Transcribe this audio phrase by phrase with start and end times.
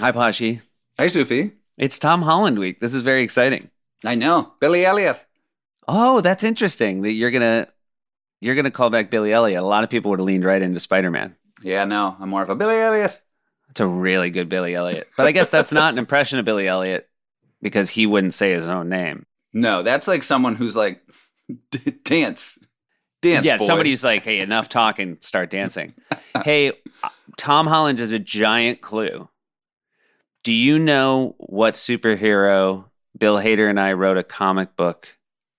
[0.00, 0.60] Hi, Pashi.
[0.96, 1.50] Hi, Sufi.
[1.76, 2.78] It's Tom Holland week.
[2.78, 3.68] This is very exciting.
[4.04, 4.52] I know.
[4.60, 5.20] Billy Elliot.
[5.88, 7.66] Oh, that's interesting that you're gonna
[8.40, 9.60] you're gonna call back Billy Elliot.
[9.60, 11.34] A lot of people would have leaned right into Spider Man.
[11.62, 13.20] Yeah, no, I'm more of a Billy Elliot.
[13.70, 15.08] It's a really good Billy Elliot.
[15.16, 17.08] But I guess that's not an impression of Billy Elliot
[17.60, 19.26] because he wouldn't say his own name.
[19.52, 21.02] No, that's like someone who's like,
[21.70, 22.56] "D- dance.
[23.20, 23.46] Dance.
[23.46, 25.94] yeah, boy." somebody's like, hey, enough talking, start dancing.
[26.44, 26.72] hey,
[27.36, 29.28] Tom Holland is a giant clue.
[30.44, 32.84] Do you know what superhero
[33.16, 35.08] Bill Hader and I wrote a comic book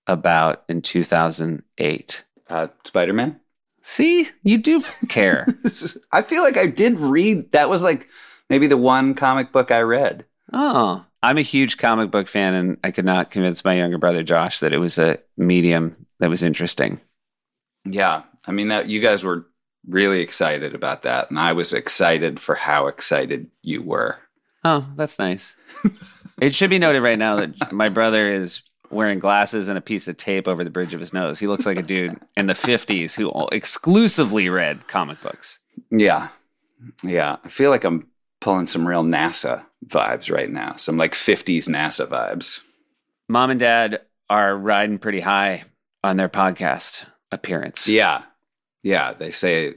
[0.06, 2.24] about in 2008?
[2.48, 3.40] Uh, Spider Man.
[3.82, 5.46] See, you do care.
[6.12, 8.08] I feel like I did read, that was like
[8.48, 10.24] maybe the one comic book I read.
[10.52, 14.22] oh, I'm a huge comic book fan, and I could not convince my younger brother
[14.22, 16.98] Josh that it was a medium that was interesting.
[17.84, 18.22] Yeah.
[18.46, 19.46] I mean, that you guys were
[19.86, 21.30] really excited about that.
[21.30, 24.18] And I was excited for how excited you were.
[24.64, 25.56] Oh, that's nice.
[26.40, 30.08] it should be noted right now that my brother is wearing glasses and a piece
[30.08, 31.38] of tape over the bridge of his nose.
[31.38, 35.58] He looks like a dude in the 50s who exclusively read comic books.
[35.90, 36.28] Yeah.
[37.02, 37.36] Yeah.
[37.44, 38.08] I feel like I'm
[38.40, 40.76] pulling some real NASA vibes right now.
[40.76, 42.60] Some like 50s NASA vibes.
[43.28, 45.64] Mom and dad are riding pretty high
[46.02, 47.86] on their podcast appearance.
[47.86, 48.22] Yeah.
[48.82, 49.12] Yeah.
[49.12, 49.74] They say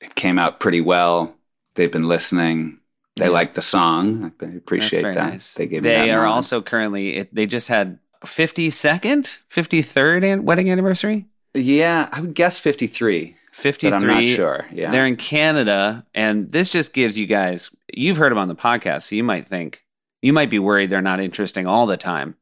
[0.00, 1.34] it came out pretty well.
[1.74, 2.79] They've been listening.
[3.20, 3.30] They Yeah.
[3.32, 4.32] like the song.
[4.40, 5.14] I appreciate that.
[5.14, 5.54] nice.
[5.54, 6.34] They gave me They are moment.
[6.34, 11.26] also currently, they just had 52nd, 53rd an- wedding anniversary?
[11.54, 13.36] Yeah, I would guess 53.
[13.52, 13.92] 53.
[13.96, 14.66] I'm not sure.
[14.72, 14.90] Yeah.
[14.90, 17.70] They're in Canada, and this just gives you guys.
[17.92, 19.82] You've heard them on the podcast, so you might think
[20.22, 22.36] you might be worried they're not interesting all the time.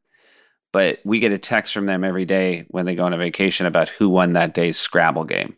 [0.71, 3.65] But we get a text from them every day when they go on a vacation
[3.65, 5.55] about who won that day's Scrabble game.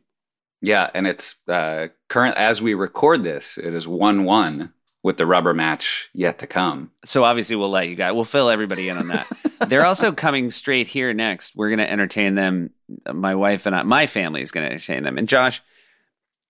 [0.62, 4.72] yeah, and it's uh, current as we record this, it is 1 1
[5.04, 6.92] with the rubber match yet to come.
[7.06, 8.14] So obviously, we'll let you guys.
[8.14, 9.28] We'll fill everybody in on that.
[9.68, 11.56] they're also coming straight here next.
[11.56, 12.72] We're going to entertain them.
[13.12, 15.18] My wife and I, my family is going to entertain them.
[15.18, 15.62] And Josh,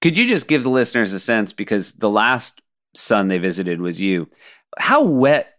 [0.01, 2.61] could you just give the listeners a sense because the last
[2.93, 4.29] son they visited was you.
[4.77, 5.57] How wet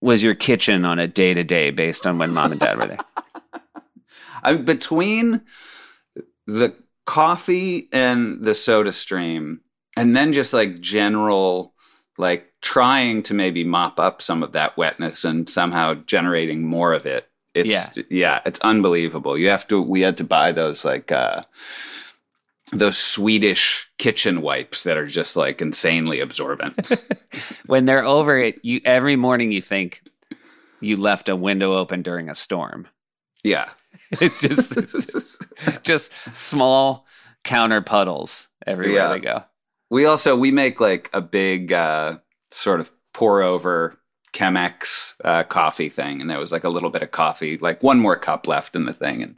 [0.00, 2.86] was your kitchen on a day to day based on when mom and dad were
[2.86, 2.98] there?
[4.42, 5.42] I between
[6.46, 6.74] the
[7.06, 9.60] coffee and the soda stream,
[9.96, 11.74] and then just like general,
[12.20, 17.06] like trying to maybe mop up some of that wetness and somehow generating more of
[17.06, 17.28] it.
[17.54, 18.02] It's Yeah.
[18.10, 19.36] yeah, it's unbelievable.
[19.36, 19.80] You have to.
[19.82, 21.42] We had to buy those like uh
[22.72, 26.88] those Swedish kitchen wipes that are just like insanely absorbent.
[27.66, 30.02] when they're over it, you every morning you think
[30.80, 32.86] you left a window open during a storm.
[33.42, 33.68] yeah.
[34.20, 34.76] It's just
[35.82, 37.06] just small
[37.44, 39.08] counter puddles everywhere Yeah.
[39.08, 39.44] they go.
[39.90, 42.18] We also we make like a big uh,
[42.50, 43.98] sort of pour over
[44.32, 47.98] Chemex uh, coffee thing, and there was like a little bit of coffee, like one
[47.98, 49.36] more cup left in the thing, and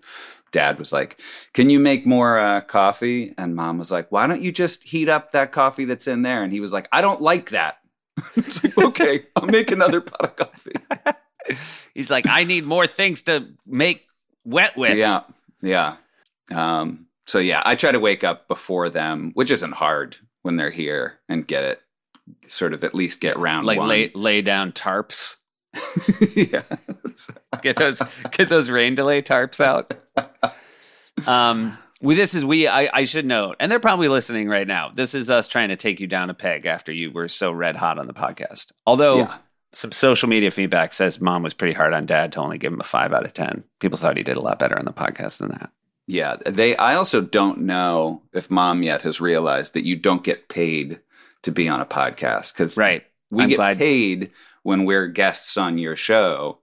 [0.53, 1.19] Dad was like,
[1.55, 5.09] "Can you make more uh, coffee?" And Mom was like, "Why don't you just heat
[5.09, 7.79] up that coffee that's in there?" And he was like, "I don't like that."
[8.37, 10.77] it's like, okay, I'll make another pot of coffee.
[11.95, 14.07] He's like, I need more things to make
[14.45, 14.97] wet with.
[14.97, 15.23] Yeah,
[15.61, 15.97] yeah.
[16.55, 20.70] Um, so yeah, I try to wake up before them, which isn't hard when they're
[20.70, 21.80] here, and get it
[22.48, 23.88] sort of at least get round Like one.
[23.88, 25.36] lay lay down tarps.
[26.36, 26.62] yeah.
[27.62, 29.94] Get those get those rain delay tarps out.
[31.26, 34.91] Um we this is we I, I should note, and they're probably listening right now.
[34.92, 37.76] This is us trying to take you down a peg after you were so red
[37.76, 38.72] hot on the podcast.
[38.86, 39.36] Although Yeah.
[39.72, 42.80] some social media feedback says mom was pretty hard on dad to only give him
[42.80, 43.62] a five out of ten.
[43.78, 45.70] People thought he did a lot better on the podcast than that.
[46.07, 46.37] Yeah.
[46.45, 51.01] They I also don't know if mom yet has realized that you don't get paid
[51.43, 53.05] to be on a podcast because Right.
[53.31, 54.31] we I'm get glad- paid
[54.63, 56.59] when we're guests on your show.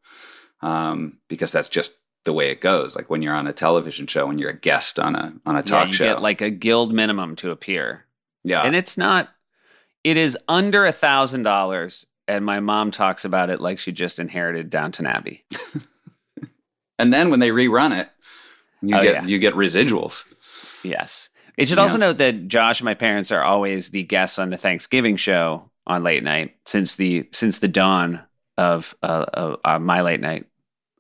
[0.62, 1.94] Um, because that's just
[2.26, 2.96] the way it goes.
[2.96, 5.60] Like when you're on a television show and you're a guest on a on a
[5.60, 6.06] Yeah, talk you show.
[6.14, 8.06] get like a guild minimum to appear.
[8.44, 8.62] yeah.
[8.64, 9.30] And it's not
[10.04, 12.06] it is under a thousand dollars.
[12.28, 15.46] And my mom talks about it like she just inherited Downton Abbey.
[17.00, 18.10] and then when they rerun it,
[18.82, 19.26] you Oh, get yeah.
[19.26, 20.26] you get residuals.
[20.84, 21.30] Yes.
[21.58, 21.82] It should Yeah.
[21.84, 25.70] also note that Josh and my parents are always the guests on the Thanksgiving show
[25.86, 28.22] on late night since the since the dawn
[28.58, 30.46] of uh, of uh, my late night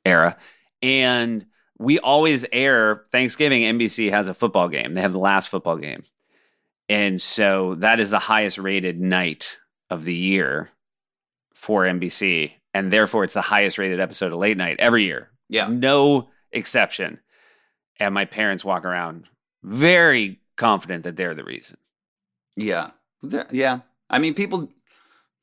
[0.06, 0.38] era,
[0.82, 1.46] and
[1.78, 3.64] we always air Thanksgiving.
[3.64, 4.94] NBC has a football game.
[4.94, 6.04] They have the last football game,
[6.90, 9.58] and so that is the highest rated night
[9.90, 10.70] of the year
[11.54, 15.30] for NBC, and therefore it's the highest rated episode of late night every year.
[15.50, 15.68] Yeah.
[15.68, 17.20] no exception.
[18.00, 19.26] And my parents walk around
[19.64, 21.78] very confident that they're the reason.
[22.56, 22.92] Yeah.
[23.22, 23.80] There- Yeah.
[24.10, 24.70] I mean, people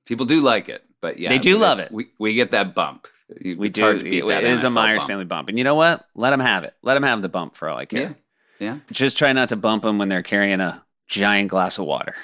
[0.06, 1.90] People do like it, but yeah, They do love it.
[1.90, 3.08] We we get that bump.
[3.40, 3.80] You- We do.
[3.82, 5.08] hard to beat It that is a Myers bump.
[5.08, 6.06] family bump, and you know what?
[6.14, 6.74] Let them have it.
[6.82, 8.14] Let them have the bump for all I care.
[8.60, 8.78] Yeah, yeah.
[8.92, 12.14] Just try not to bump them when they're carrying a giant glass of water,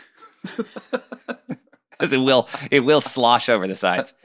[1.90, 4.14] because it will it will slosh over the sides.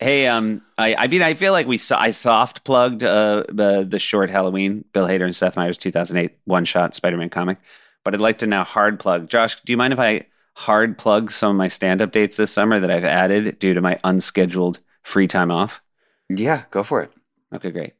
[0.00, 3.84] Hey, um, I, I mean, I feel like we saw I soft plugged uh the
[3.88, 7.58] the short Halloween Bill Hader and Seth Meyers 2008 one shot Spider Man comic,
[8.04, 9.28] but I'd like to now hard plug.
[9.28, 12.52] Josh, do you mind if I hard plug some of my stand up dates this
[12.52, 15.80] summer that I've added due to my unscheduled free time off?
[16.28, 17.12] Yeah, go for it.
[17.54, 17.94] Okay, great.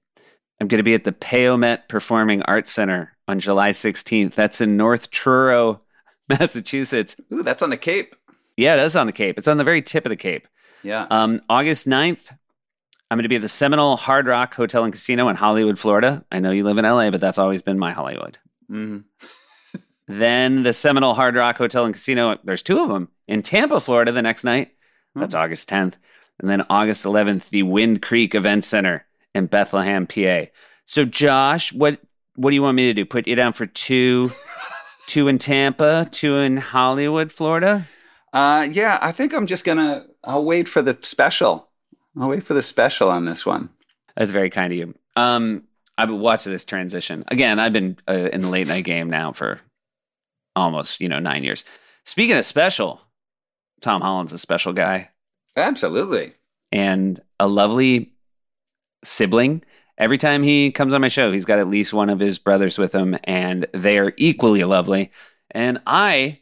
[0.61, 4.35] I'm going to be at the Payomet Performing Arts Center on July 16th.
[4.35, 5.83] That's in North Truro,
[6.29, 7.17] Massachusetts.
[7.33, 8.17] Ooh, that's on the Cape.
[8.57, 9.39] Yeah, it is on the Cape.
[9.39, 10.49] It's on the very tip of the Cape.
[10.83, 11.07] Yeah.
[11.11, 12.31] Um, August 9th,
[13.11, 16.25] I'm going to be at the Seminole Hard Rock Hotel and Casino in Hollywood, Florida.
[16.31, 18.39] I know you live in LA, but that's always been my Hollywood.
[18.71, 19.05] Mhm.
[20.11, 24.11] Then the Seminole Hard Rock Hotel and Casino, there's two of them in Tampa, Florida
[24.11, 24.73] the next night.
[25.15, 25.95] That's August 10th.
[26.41, 29.05] And then August 11th, the Wind Creek Event Center
[29.35, 30.45] in Bethlehem, PA.
[30.87, 32.01] So Josh, what
[32.37, 33.05] what do you want me to do?
[33.05, 34.33] Put you down for two
[35.07, 37.87] two in Tampa, two in Hollywood, Florida?
[38.33, 40.07] Uh, yeah, I think I'm just gonna.
[40.25, 41.69] I'll wait for the special.
[42.19, 43.71] I'll wait for the special on this one.
[44.17, 44.95] That's very kind of you.
[45.17, 45.65] Um,
[45.97, 47.59] I've been watching this transition again.
[47.59, 49.61] I've been uh, in the late night game now for
[50.55, 51.65] almost you know nine years.
[52.05, 53.01] Speaking of special,
[53.81, 55.11] Tom Holland's a special guy
[55.57, 56.35] Absolutely.
[56.73, 58.13] and a lovely
[59.05, 59.63] sibling.
[59.99, 62.79] Every time he comes on my show, he's got at least one of his brothers
[62.79, 65.11] with him, and they are equally lovely.
[65.51, 66.41] And I,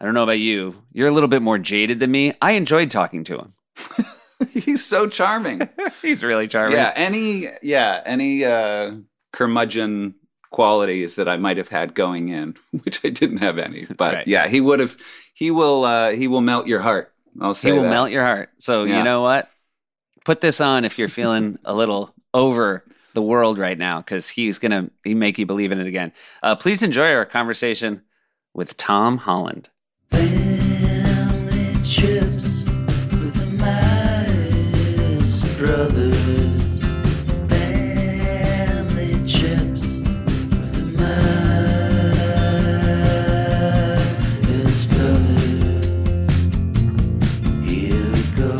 [0.00, 2.34] I don't know about you, you're a little bit more jaded than me.
[2.42, 3.54] I enjoyed talking to him.
[4.50, 5.66] He's so charming.
[6.02, 6.76] he's really charming.
[6.76, 6.92] yeah.
[6.94, 7.48] Any.
[7.62, 8.02] Yeah.
[8.04, 8.92] Any uh,
[9.32, 10.14] curmudgeon
[10.50, 12.54] qualities that I might have had going in,
[12.84, 13.86] which I didn't have any.
[13.86, 14.26] But Right.
[14.26, 14.96] yeah, he would have.
[15.32, 15.84] He will.
[15.84, 17.12] Uh, he will melt your heart.
[17.40, 17.90] I'll say he will that.
[17.90, 18.50] melt your heart.
[18.58, 18.98] So Yeah.
[18.98, 19.48] you know what?
[20.26, 22.84] Put this on if you're feeling a little over
[23.14, 26.12] the world right now, because he's gonna he make you believe in it again.
[26.42, 28.02] Uh, please enjoy our conversation
[28.52, 29.70] with Tom Holland.
[30.10, 32.64] Family trips
[33.10, 36.82] with the Myers brothers.
[37.48, 41.26] Family trips with the Myers
[44.86, 45.66] brothers.
[47.68, 48.58] Here we go.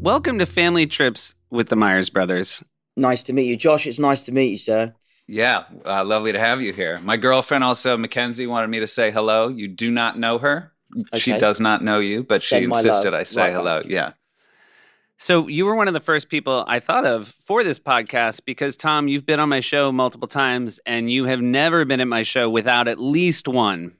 [0.00, 2.62] Welcome to Family Trips with the Myers Brothers.
[2.96, 3.86] Nice to meet you, Josh.
[3.86, 4.94] It's nice to meet you, sir.
[5.30, 6.98] Yeah, uh, lovely to have you here.
[7.00, 9.46] My girlfriend also, Mackenzie, wanted me to say hello.
[9.46, 10.72] You do not know her.
[11.14, 13.82] She does not know you, but she Send my insisted I say right hello.
[13.82, 13.90] back.
[13.90, 14.12] Yeah.
[15.18, 18.76] So you were one of the first people I thought of for this podcast because
[18.76, 22.24] Tom, you've been on my show multiple times, and you have never been at my
[22.24, 23.92] show without at least one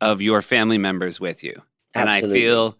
[0.00, 1.60] of your family members with you.
[1.94, 2.40] And I Absolutely.
[2.42, 2.78] feel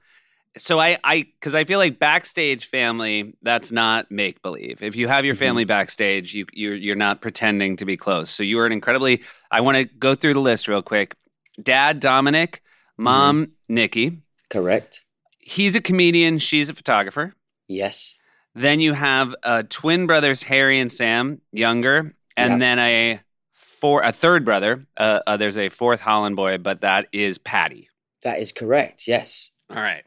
[0.58, 4.82] so I I because I feel like backstage family that's not make believe.
[4.82, 5.38] If you have your Mhm.
[5.38, 8.30] family backstage, you you're you're not pretending to be close.
[8.30, 9.22] So you are an incredibly.
[9.50, 11.14] I want to go through the list real quick.
[11.62, 12.62] Dad Dominic,
[12.98, 14.22] mom Nikki.
[14.48, 15.04] Correct.
[15.38, 16.38] He's a comedian.
[16.38, 17.34] She's a photographer.
[17.68, 18.18] Yes.
[18.54, 22.58] Then you have uh, twin brothers Harry and Sam, younger, and Yep.
[22.58, 23.20] then a
[23.52, 24.84] four a third brother.
[24.96, 27.88] Uh, uh, there's a fourth Holland boy, but that is Patty.
[28.22, 29.06] That is correct.
[29.06, 29.50] Yes.
[29.70, 30.02] All right.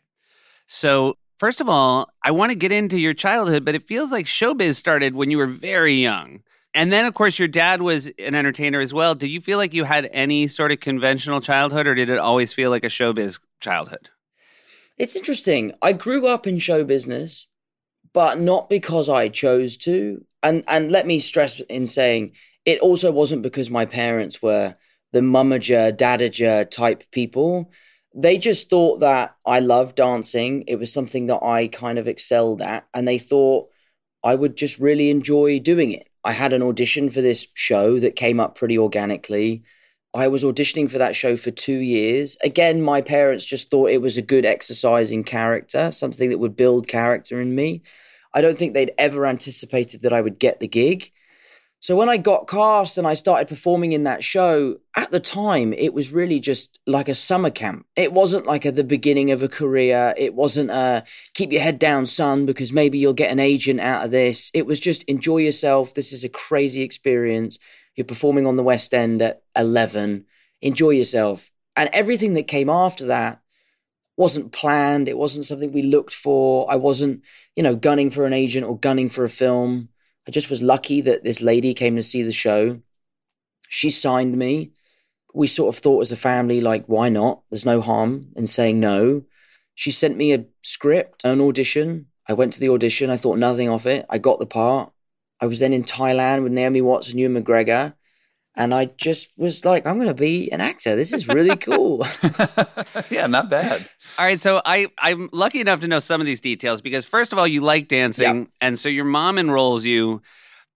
[0.73, 4.25] So, first of all, I want to get into your childhood, but it feels like
[4.25, 6.41] showbiz started when you were very young.
[6.73, 9.13] And then, of course, your dad was an entertainer as well.
[9.13, 12.53] Did you feel like you had any sort of conventional childhood, or did it always
[12.53, 14.09] feel like a showbiz childhood?
[14.97, 15.73] It's interesting.
[15.83, 17.45] I grew up in show business,
[18.11, 20.25] but not because I chose to.
[20.41, 22.31] And and let me stress in saying
[22.65, 24.75] it also wasn't because my parents were
[25.11, 27.71] the mummager, dadager type people.
[28.15, 30.63] They just thought that I loved dancing.
[30.67, 33.69] It was something that I kind of excelled at, and they thought
[34.23, 36.09] I would just really enjoy doing it.
[36.23, 39.63] I had an audition for this show that came up pretty organically.
[40.13, 42.37] I was auditioning for that show for two years.
[42.43, 46.55] Again, my parents just thought it was a good exercise in character, something that would
[46.55, 47.81] build character in me.
[48.33, 51.11] I don't think they'd ever anticipated that I would get the gig.
[51.83, 55.73] So when I got cast and I started performing in that show, at the time,
[55.73, 57.85] it was really just like a summer camp.
[57.97, 60.13] It wasn't like at the beginning of a career.
[60.15, 64.05] It wasn't a keep your head down, son, because maybe you'll get an agent out
[64.05, 64.49] of this.
[64.53, 65.93] It was just enjoy yourself.
[65.93, 67.59] This is a crazy experience.
[67.97, 70.23] You're performing on the West End at 11.
[70.61, 71.51] Enjoy yourself.
[71.75, 73.41] And everything that came after that
[74.15, 75.09] wasn't planned.
[75.09, 76.65] It wasn't something we looked for.
[76.71, 77.23] I wasn't,
[77.57, 79.89] you know, gunning for an agent or gunning for a film.
[80.27, 82.79] I just was lucky that this lady came to see the show.
[83.67, 84.71] She signed me.
[85.33, 87.41] we sort of thought as a family, like, why not?
[87.49, 89.23] There's no harm in saying no.
[89.75, 92.07] She sent me a script, an audition.
[92.27, 93.09] I went to the audition.
[93.09, 94.05] I thought nothing of it.
[94.09, 94.91] I got the part.
[95.39, 97.95] I was then in Thailand with Naomi Watts and Ewan McGregor.
[98.55, 100.95] And I just was like, I'm going to be an actor.
[100.95, 102.05] This is really cool.
[103.09, 103.89] yeah, not bad.
[104.19, 107.33] All right, so I I'm lucky enough to know some of these details because first
[107.33, 110.21] of all, you like dancing, and so your mom enrolls you.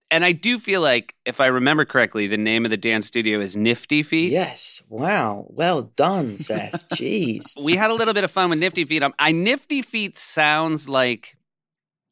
[0.10, 3.42] And I do feel like, if I remember correctly, the name of the dance studio
[3.42, 4.32] is Nifty Feet.
[4.32, 4.82] yes.
[4.88, 5.48] Wow.
[5.50, 6.88] Well done, Seth.
[6.94, 7.62] Jeez.
[7.62, 9.04] We had a little bit of fun with Nifty Feet.
[9.04, 11.36] Um, I Nifty Feet sounds like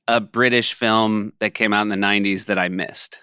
[0.09, 3.19] a British film that came out in the '90s that I missed.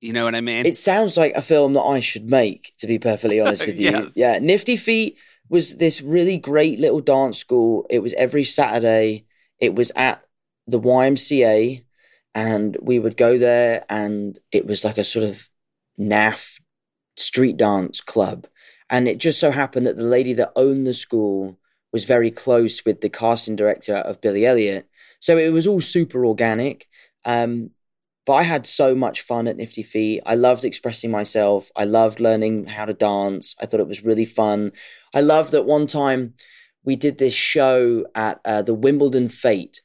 [0.00, 0.66] You know what I mean?
[0.66, 3.90] It sounds like a film that I should make, to be perfectly honest with you.
[3.96, 4.12] Yes.
[4.16, 5.16] Yeah, Nifty Feet
[5.48, 7.86] was this really great little dance school.
[7.88, 9.26] It was every Saturday.
[9.58, 10.22] It was at
[10.66, 11.84] the YMCA,
[12.34, 15.48] and we would go there, and it was like a sort of
[15.98, 16.60] naff
[17.16, 18.46] street dance club.
[18.90, 21.58] And it just so happened that the lady that owned the school
[21.92, 24.88] was very close with the casting director of Billy Elliot.
[25.20, 26.86] So it was all super organic.
[27.24, 27.70] Um,
[28.26, 30.20] but I had so much fun at Nifty Feet.
[30.26, 31.70] I loved expressing myself.
[31.76, 33.54] I loved learning how to dance.
[33.60, 34.72] I thought it was really fun.
[35.14, 36.34] I loved that one time
[36.84, 39.80] we did this show at uh, the Wimbledon Fete.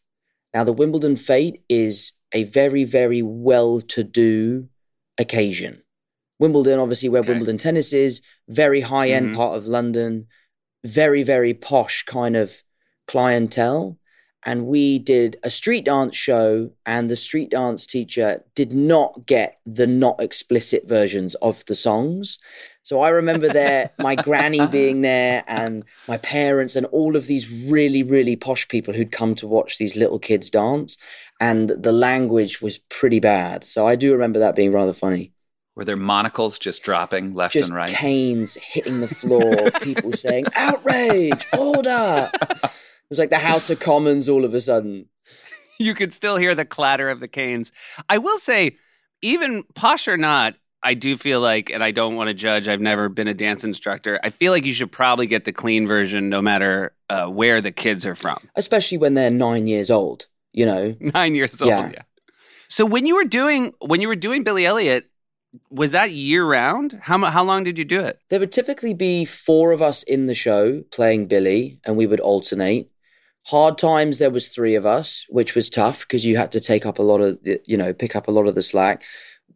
[0.53, 4.67] Now, the Wimbledon Fete is a very, very well to do
[5.19, 5.83] occasion.
[6.39, 7.29] Wimbledon, obviously, where Okay.
[7.29, 9.36] Wimbledon tennis is, very high end Mhm.
[9.36, 10.27] part of London,
[10.83, 12.63] very, very posh kind of
[13.07, 13.98] clientele
[14.45, 19.60] and we did a street dance show and the street dance teacher did not get
[19.65, 22.39] the not explicit versions of the songs.
[22.83, 27.69] So i remember there my granny being there and my parents and all of these
[27.69, 30.98] really really posh people who'd come to watch these little kids dance
[31.39, 33.63] and the language was pretty bad.
[33.63, 35.33] So i do remember that being rather funny.
[35.75, 37.89] Were there monocles just dropping left just and right?
[37.89, 41.48] canes hitting the floor people saying outrage!
[41.57, 42.29] Order
[43.12, 45.06] was like the house of commons all of a sudden
[45.80, 47.72] you could still hear the clatter of the canes.
[48.10, 48.77] I will say,
[49.22, 52.68] even posh or not, I do feel like, and I don't want to judge.
[52.68, 54.20] I've never been a dance instructor.
[54.24, 57.72] I feel like you should probably get the clean version, no matter uh, where the
[57.72, 58.39] kids are from.
[58.56, 60.27] especially when they're nine years old.
[60.53, 61.70] You know, Nine years old.
[61.70, 61.91] Yeah.
[61.94, 62.01] Yeah.
[62.68, 65.10] So when you were doing when you were doing Billy Elliot,
[65.70, 67.00] was that year round?
[67.01, 68.20] How how long did you do it?
[68.30, 72.20] there would typically be four of us in the show playing Billy, and we would
[72.20, 72.90] alternate.
[73.45, 76.86] Hard times, there was three of us, which was tough because you had to take
[76.86, 79.03] up a lot of, you know, pick up a lot of the slack.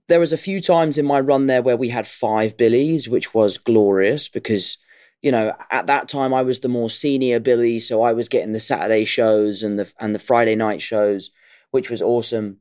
[0.08, 3.34] There was a few times in my run there where we had five Billies, which
[3.34, 4.78] was glorious because,
[5.22, 8.54] you know, at that time I was the more senior Billy, so I was getting
[8.54, 11.30] the Saturday shows and the and the Friday night shows,
[11.72, 12.60] which was awesome.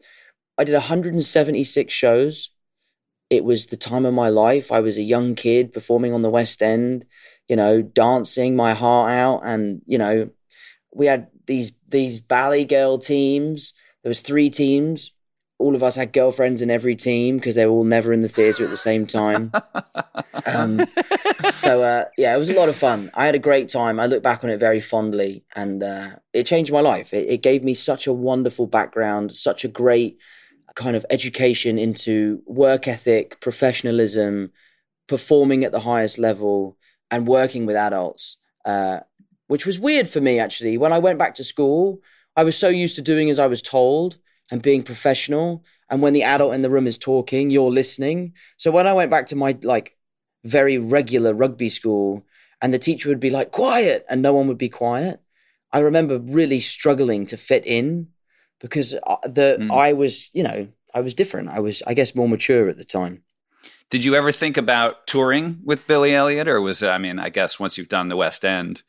[0.58, 2.50] I did 176 shows.
[3.30, 4.70] It was the time of my life.
[4.70, 7.06] I was a young kid performing on the West End,
[7.48, 10.30] you know, dancing my heart out, and you know,
[10.94, 13.74] we had these these ballet girl teams.
[14.02, 15.12] There was three teams.
[15.58, 18.28] All of us had girlfriends in every team because they were all never in the
[18.28, 19.52] theatre at the same time.
[20.46, 20.86] Um,
[21.54, 23.10] so uh, yeah, it was a lot of fun.
[23.14, 23.98] I had a great time.
[23.98, 27.14] I look back on it very fondly, and uh, it changed my life.
[27.14, 30.18] It, it gave me such a wonderful background, such a great
[30.74, 34.52] kind of education into work ethic, professionalism,
[35.06, 36.76] performing at the highest level,
[37.10, 38.36] and working with adults.
[38.64, 39.00] Uh,
[39.46, 40.78] which was weird for me actually.
[40.78, 42.00] When I went back to school,
[42.36, 44.18] I was so used to doing as I was told
[44.50, 45.64] and being professional.
[45.90, 48.34] And when the adult in the room is talking, you're listening.
[48.56, 49.96] So when I went back to my like
[50.44, 52.24] very regular rugby school
[52.60, 55.20] and the teacher would be like, quiet, and no one would be quiet.
[55.72, 58.08] I remember really struggling to fit in
[58.60, 59.76] because uh, the Mm.
[59.76, 61.48] I was, you know, I was different.
[61.48, 63.22] I was, I guess, more mature at the time.
[63.90, 67.60] Did you ever think about touring with Billy Elliot, or was I mean, I guess
[67.60, 68.82] once you've done the West End,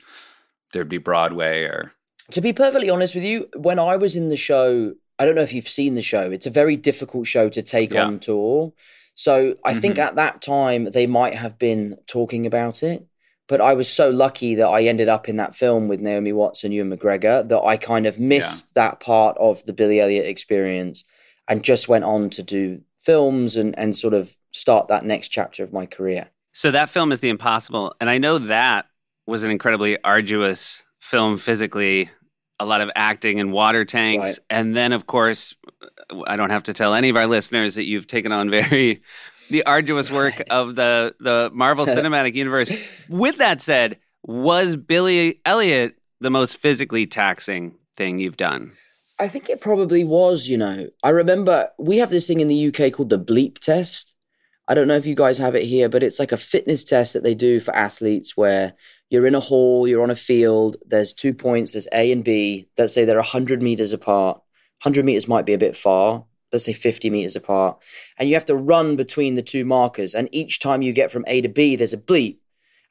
[0.76, 1.92] there'd be Broadway, or
[2.32, 5.42] To be perfectly honest with you, when I was in the show, I don't know
[5.42, 6.30] if you've seen the show.
[6.30, 8.04] It's a very difficult show to take Yeah.
[8.06, 8.74] on tour.
[9.16, 10.00] So I think Mhm.
[10.08, 13.06] at that time they might have been talking about it.
[13.48, 16.64] But I was so lucky that I ended up in that film with Naomi Watts
[16.64, 21.06] and Ewan McGregor that I kind of missed that part of the Billy Elliot experience
[21.48, 25.64] and just went on to do films and, and sort of start that next chapter
[25.64, 26.28] of my career.
[26.54, 28.86] So that film is The Impossible, and I know that
[29.28, 32.10] was an incredibly arduous film physically.
[32.60, 34.40] A lot of acting in water tanks, Right.
[34.50, 35.54] and then of course,
[36.26, 39.02] I don't have to tell any of our listeners that you've taken on very
[39.50, 42.72] the arduous work of the the Marvel Cinematic Universe.
[43.10, 48.72] With that said, was Billy Elliot the most physically taxing thing you've done?
[49.20, 50.88] I think it probably was, you know.
[51.04, 54.16] I remember we have this thing in the UK called the bleep test,
[54.68, 57.14] I don't know if you guys have it here, but it's like a fitness test
[57.14, 58.74] that they do for athletes where
[59.10, 62.68] you're in a hall, you're on a field, there's two points, there's A and B.
[62.78, 64.38] Let's say they're 100 meters apart.
[64.84, 66.26] 100 meters might be a bit far.
[66.52, 67.82] Let's say 50 meters apart.
[68.18, 70.16] And you have to run between the two markers.
[70.16, 72.38] And each time you get from A to B, there's a bleep.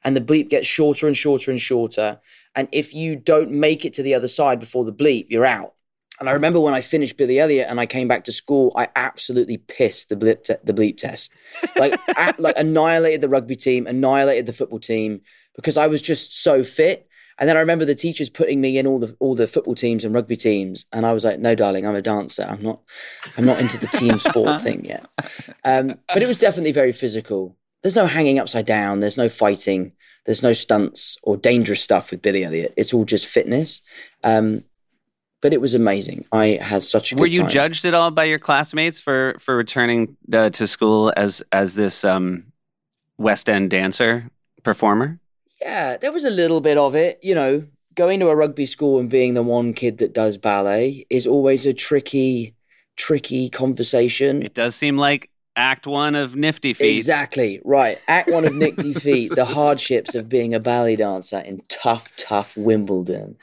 [0.03, 2.19] And the bleep gets shorter and shorter and shorter.
[2.53, 5.73] And if you don't make it to the other side before the bleep, you're out.
[6.19, 8.87] And I remember when I finished Billy Elliot and I came back to school, I
[8.95, 11.33] absolutely pissed the bleep, te- the bleep test.
[11.75, 15.21] Like, a- like annihilated the rugby team, annihilated the football team
[15.55, 17.07] because I was just so fit.
[17.37, 20.05] And then I remember the teachers putting me in all the all the football teams
[20.05, 22.45] and rugby teams, and I was like, "No, darling, I'm a dancer.
[22.47, 22.79] I'm not,
[23.37, 25.05] I'm not into the team sport thing yet."
[25.65, 27.57] Um, but it was definitely very physical.
[27.83, 29.01] There's no hanging upside down.
[29.01, 29.91] There's no fighting.
[30.25, 32.73] There's no stunts or dangerous stuff with Billy Elliot.
[32.77, 33.81] It's all just fitness.
[34.23, 34.63] Um,
[35.41, 36.25] but it was amazing.
[36.31, 37.49] I had such a good Were you time.
[37.49, 42.05] judged at all by your classmates for for returning uh, to school as as this
[42.05, 42.45] um,
[43.17, 44.31] West End dancer
[44.63, 45.19] performer?
[45.61, 47.19] Yeah, there was a little bit of it.
[47.21, 51.05] You know, going to a rugby school and being the one kid that does ballet
[51.09, 52.55] is always a tricky,
[52.97, 54.43] tricky conversation.
[54.43, 56.95] It does seem like Act One of Nifty Feet.
[56.95, 57.97] Exactly right.
[58.07, 62.57] Act one of Nicky Feet, the hardships of being a ballet dancer in tough, tough
[62.57, 63.37] Wimbledon.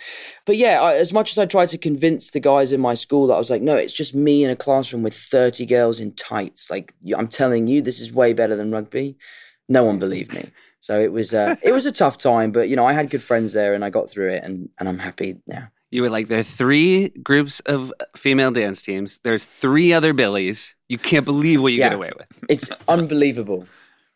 [0.45, 3.27] But yeah, I, as much as I tried to convince the guys in my school
[3.29, 6.13] that I was like, no, it's just me in a classroom with thirty girls in
[6.13, 6.71] tights.
[6.71, 9.17] Like I'm telling you, this is way better than rugby.
[9.69, 10.51] No one believed me.
[10.83, 13.23] So it was uh, it was a tough time, but you know I had good
[13.23, 15.69] friends there and I got through it, and and I'm happy now.
[15.93, 19.21] You were like, there are three groups of female dance teams.
[19.23, 20.75] There's three other Billies.
[20.89, 22.27] You can't believe what you get away with.
[22.49, 23.67] It's unbelievable.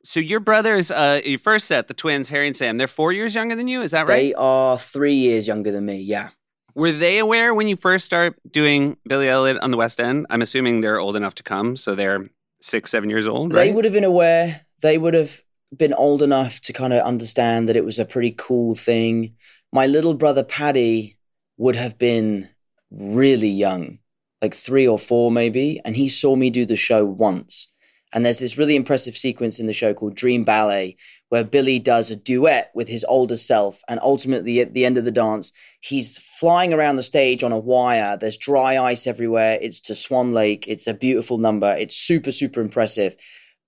[0.03, 3.35] So your brothers, uh, your first set, the twins, Harry and Sam, they're four years
[3.35, 3.83] younger than you.
[3.83, 4.17] Is that right?
[4.17, 6.01] They are three years younger than me.
[6.01, 6.31] Yeah.
[6.75, 10.27] Were they aware when you first start doing Billy Elliot on the West End?
[10.31, 12.29] I'm assuming they're old enough to come, so they're
[12.61, 14.63] six, seven years old, They would have been aware.
[14.81, 15.43] They would have
[15.77, 19.35] been old enough to kind of understand that it was a pretty cool thing.
[19.73, 21.19] My little brother Paddy
[21.57, 22.49] would have been
[22.91, 23.99] really young,
[24.43, 27.69] like three or four maybe, and he saw me do the show once.
[28.13, 30.97] And there's this really impressive sequence in the show called Dream Ballet
[31.29, 33.83] where Billy does a duet with his older self.
[33.89, 37.59] And ultimately, at the end of the dance, he's flying around the stage on a
[37.59, 38.17] wire.
[38.17, 39.59] There's dry ice everywhere.
[39.61, 40.69] It's to Swan Lake.
[40.69, 41.75] It's a beautiful number.
[41.77, 43.17] It's super, super impressive.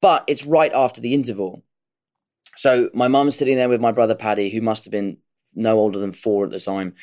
[0.00, 1.64] But it's right after the interval.
[2.58, 5.18] So my mum's sitting there with my brother Paddy, who must have been
[5.54, 6.96] no older than four at the time.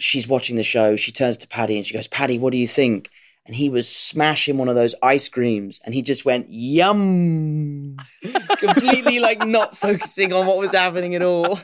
[0.00, 0.96] She's watching the show.
[0.96, 3.08] She turns to Paddy and she goes, Paddy, what do you think?
[3.46, 7.98] And he was smashing one of those ice creams and he just went, yum.
[8.58, 11.60] Completely like not focusing on what was happening at all.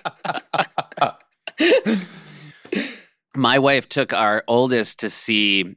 [3.35, 5.75] My wife took our oldest to see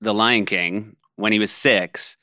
[0.00, 2.16] The Lion King when he was six,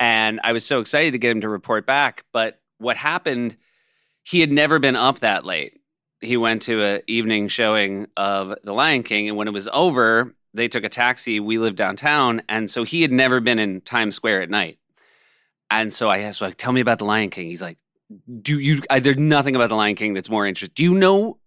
[0.00, 2.24] and I was so excited to get him to report back.
[2.32, 3.56] But what happened,
[4.24, 5.80] he had never been up that late.
[6.20, 10.34] He went to an evening showing of The Lion King, and when it was over,
[10.54, 11.38] they took a taxi.
[11.38, 14.78] We lived downtown, and so he had never been in Times Square at night.
[15.70, 17.48] And so I asked, like, tell me about The Lion King.
[17.48, 17.78] He's like,
[18.42, 18.82] do you?
[18.88, 20.74] I, there's nothing about The Lion King that's more interesting.
[20.74, 21.38] Do you know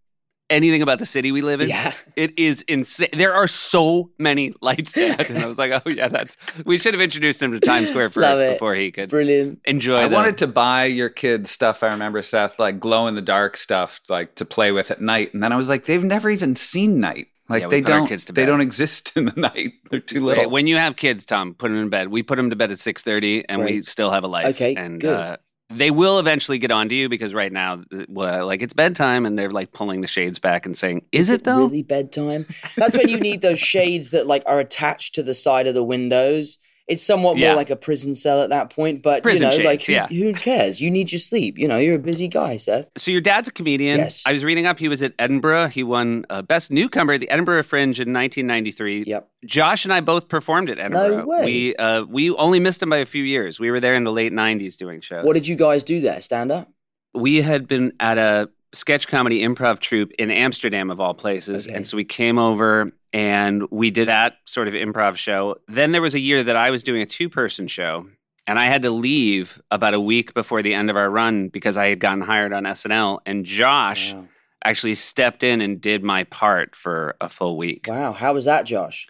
[0.49, 1.69] anything about the city we live in?
[1.69, 1.93] Yeah.
[2.15, 3.09] It is insane.
[3.13, 5.29] There are so many lights, Dad.
[5.29, 6.37] And I was like, oh, yeah, that's.
[6.65, 9.59] We should have introduced him to Times Square first before he could Brilliant.
[9.65, 10.05] enjoy that.
[10.05, 10.15] I the.
[10.15, 11.83] wanted to buy your kids stuff.
[11.83, 15.33] I remember Seth like glow in the dark stuff like to play with at night,
[15.33, 17.27] and then I was like, they've never even seen night.
[17.49, 18.07] Like Yeah, they don't.
[18.07, 19.71] kids They don't exist in the night.
[19.89, 20.43] They're too little.
[20.43, 22.09] Wait, when you have kids, Tom, put them in bed.
[22.09, 24.47] We put them to bed at six thirty, and we still have a life.
[24.47, 25.15] Okay, and good.
[25.17, 25.37] Uh,
[25.69, 29.51] they will eventually get onto you because right now, well, like it's bedtime, and they're
[29.51, 32.45] like pulling the shades back and saying, "Is, it though?" really bedtime?
[32.75, 35.83] That's when you need those shades that like are attached to the side of the
[35.83, 36.59] windows.
[36.87, 37.47] It's somewhat Yeah.
[37.49, 40.07] more like a prison cell at that point, but Prison you know, like who, yeah.
[40.07, 40.79] who cares?
[40.79, 41.57] You need your sleep.
[41.57, 42.87] You know, you're a busy guy, Seth.
[42.95, 43.97] So your dad's a comedian.
[43.97, 44.23] Yes.
[44.25, 44.79] I was reading up.
[44.79, 45.67] He was at Edinburgh.
[45.67, 49.03] He won uh, Best Newcomer at the Edinburgh Fringe in 1993.
[49.05, 49.29] Yep.
[49.45, 51.17] Josh and I both performed at Edinburgh.
[51.17, 51.45] No way.
[51.45, 53.59] We uh, we only missed him by a few years.
[53.59, 55.25] We were there in the late 90s doing shows.
[55.25, 56.21] What did you guys do there?
[56.21, 56.69] Stand up?
[57.13, 61.67] we had been at a sketch comedy improv troupe in Amsterdam of all places.
[61.67, 61.75] Okay.
[61.75, 65.55] And so we came over and we did that sort of improv show.
[65.67, 68.07] Then there was a year that I was doing a two person show
[68.45, 71.77] and I had to leave about a week before the end of our run because
[71.77, 74.27] I had gotten hired on SNL and Josh Wow.
[74.63, 77.85] actually stepped in and did my part for a full week.
[77.89, 78.13] wow.
[78.13, 79.07] How was that, Josh?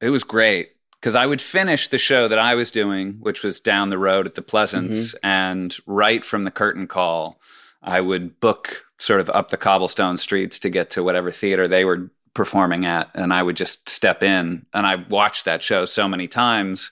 [0.00, 3.60] It was great because I would finish the show that I was doing, which was
[3.60, 5.26] down the road at the Pleasance, mm-hmm.
[5.26, 7.40] and right from the curtain call,
[7.82, 11.84] I would book sort of up the cobblestone streets to get to whatever theater they
[11.84, 14.66] were performing at, and I would just step in.
[14.74, 16.90] And I watched that show so many times.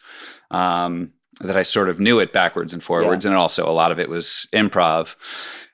[0.50, 3.98] Um, that I sort of knew it backwards and forwards, and also a lot of
[3.98, 5.16] it was improv.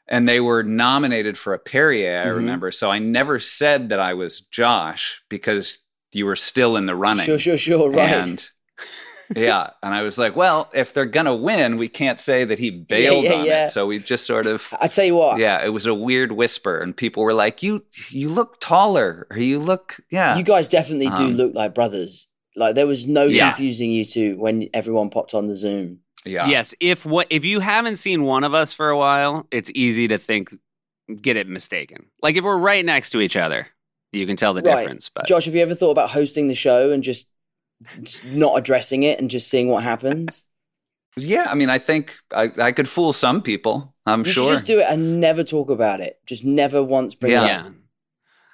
[0.07, 2.37] And they were nominated for a Perrier, I Mhm.
[2.37, 2.71] remember.
[2.71, 5.79] So I never said that I was Josh because
[6.13, 7.27] you were still in the running.
[7.27, 7.91] Sure, sure, sure.
[7.91, 8.09] Right.
[8.09, 8.49] And
[9.37, 12.71] yeah, and I was like, well, if they're gonna win, we can't say that he
[12.71, 13.67] bailed yeah, on yeah.
[13.67, 13.71] it.
[13.73, 15.39] So we just sort of I tell you what.
[15.39, 19.39] yeah, it was a weird whisper, and people were like, "You, you look taller, or
[19.39, 22.27] you look, yeah." You guys definitely do Um, look like brothers.
[22.57, 23.51] Like there was no Yeah.
[23.51, 26.01] confusing you two when everyone popped on the Zoom.
[26.25, 29.71] yeah, Yes, if what if you haven't seen one of us for a while, it's
[29.75, 30.53] easy to think
[31.23, 32.07] get it mistaken.
[32.23, 33.69] Like if we're right next to each other,
[34.13, 34.77] you can tell the Right.
[34.81, 35.09] difference.
[35.09, 37.29] But Josh, have you ever thought about hosting the show and just just
[38.25, 40.45] not addressing it and just seeing what happens?
[41.17, 41.47] yeah.
[41.51, 43.95] I mean, I think I, I could fool some people.
[44.07, 44.53] I'm you sure.
[44.53, 46.19] just do it and never talk about it.
[46.27, 47.45] Just never once bring Yeah.
[47.45, 47.67] it yeah.
[47.67, 47.73] up.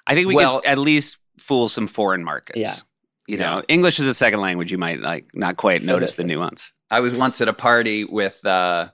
[0.07, 2.59] I think we Well- could at least fool some foreign markets.
[2.59, 2.75] Yeah.
[3.27, 4.71] You know, English is a second language.
[4.71, 6.71] You might like not quite notice the nuance.
[6.91, 8.89] I was once at a party with uh,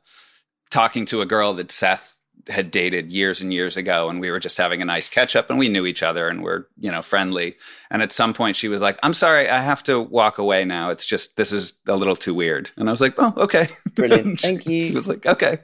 [0.70, 4.40] talking to a girl that Seth had dated years and years ago, and we were
[4.40, 7.02] just having a nice catch up, and we knew each other, and we're you know
[7.02, 7.56] friendly.
[7.90, 10.90] And at some point, she was like, "I'm sorry, I have to walk away now.
[10.90, 14.40] It's just this is a little too weird." And I was like, "Oh, okay, Brilliant.
[14.40, 14.80] Thank you.
[14.80, 15.60] She was like, "Okay,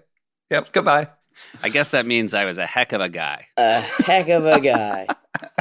[0.50, 1.10] yep, goodbye."
[1.62, 3.48] I guess that means I was a heck of a guy.
[3.58, 5.08] A heck of a guy.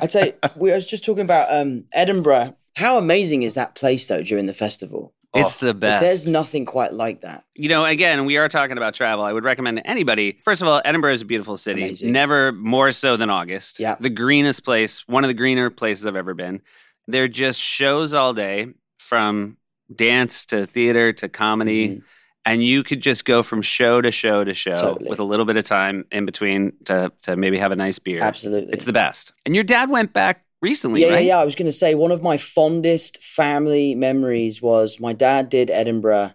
[0.00, 2.56] I tell you, we was just talking about um, Edinburgh.
[2.76, 5.14] How amazing is that place though during the festival?
[5.40, 6.04] It's the But best.
[6.04, 7.44] There's nothing quite like that.
[7.54, 9.24] you know, again, we are talking about travel.
[9.24, 10.38] I would recommend to anybody.
[10.44, 11.82] First of all, Edinburgh is a beautiful city.
[11.84, 12.12] Amazing.
[12.12, 13.78] Never more so than August.
[13.80, 13.96] Yeah.
[14.00, 16.62] The greenest place, one of the greener places I've ever been.
[17.08, 18.68] They're just shows all day
[18.98, 19.56] from
[19.94, 21.88] dance to theater to comedy.
[21.88, 22.02] Mhm.
[22.44, 25.10] And you could just go from show to show to show Totally.
[25.10, 28.20] with a little bit of time in between to, to maybe have a nice beer.
[28.22, 28.72] Absolutely.
[28.72, 29.32] It's the best.
[29.44, 31.24] And your dad went back recently, yeah, right?
[31.24, 31.38] yeah, yeah.
[31.38, 35.70] I was going to say one of my fondest family memories was my dad did
[35.70, 36.32] Edinburgh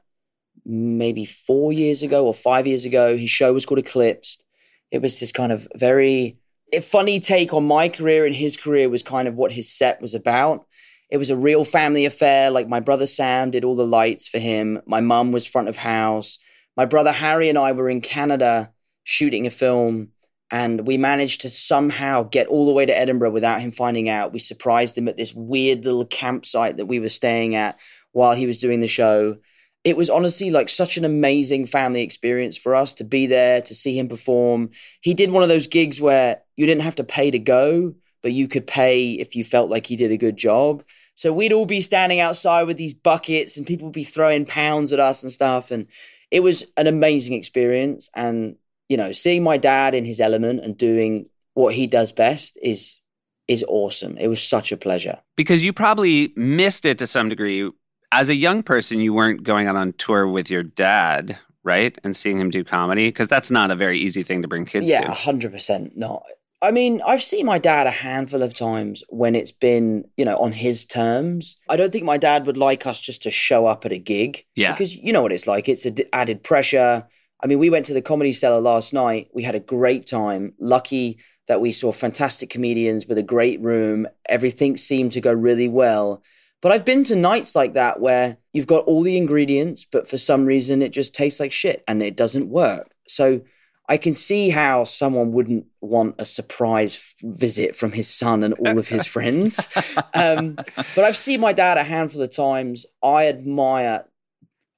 [0.66, 3.18] maybe four years ago or five years ago.
[3.18, 4.44] His show was called Eclipsed.
[4.92, 6.38] It was this kind of very
[6.74, 10.02] a funny take on my career and his career was kind of what his set
[10.02, 10.66] was about.
[11.10, 12.50] It was a real family affair.
[12.50, 14.82] Like my brother Sam did all the lights for him.
[14.86, 16.38] My mum was front of house.
[16.78, 18.72] My brother Harry and I were in Canada
[19.04, 20.10] shooting a film
[20.52, 24.34] and we managed to somehow get all the way to Edinburgh without him finding out.
[24.34, 27.80] We surprised him at this weird little campsite that we were staying at
[28.12, 29.38] while he was doing the show.
[29.86, 33.74] It was honestly like such an amazing family experience for us to be there, to
[33.74, 34.72] see him perform.
[35.00, 38.34] He did one of those gigs where you didn't have to pay to go, but
[38.34, 40.84] you could pay if you felt like he did a good job.
[41.16, 44.92] So we'd all be standing outside with these buckets and people would be throwing pounds
[44.92, 45.72] at us and stuff.
[45.72, 45.88] And
[46.30, 48.10] it was an amazing experience.
[48.14, 48.58] And
[48.92, 53.00] you know, seeing my dad in his element and doing what he does best is
[53.48, 54.18] is awesome.
[54.18, 55.18] It was such a pleasure.
[55.38, 57.70] because you probably missed it to some degree.
[58.12, 61.98] As a young person, you weren't going out on tour with your dad, right?
[62.04, 64.90] And seeing him do comedy because that's not a very easy thing to bring kids
[64.90, 65.12] yeah, to.
[65.14, 66.24] hundred percent not.
[66.62, 70.38] I mean, I've seen my dad a handful of times when it's been, you know,
[70.38, 71.58] on his terms.
[71.70, 74.46] I don't think my dad would like us just to show up at a gig.
[74.56, 74.74] Yeah.
[74.74, 75.70] Because you know what it's like.
[75.70, 77.08] It's a d- added pressure.
[77.44, 79.30] I mean, we went to the comedy cellar last night.
[79.34, 80.54] We had a great time.
[80.60, 84.08] Lucky that we saw fantastic comedians with a great room.
[84.30, 86.24] Everything seemed to go really well.
[86.62, 90.18] But I've been to nights like that where you've got all the ingredients, but for
[90.18, 92.92] some reason it just tastes like shit and it doesn't work.
[93.08, 93.42] So
[93.90, 98.78] I can see how someone wouldn't want a surprise visit from his son and all
[98.78, 99.68] of his friends.
[100.14, 100.56] Um,
[100.96, 102.86] but I've seen my dad a handful of times.
[103.02, 104.06] I admire,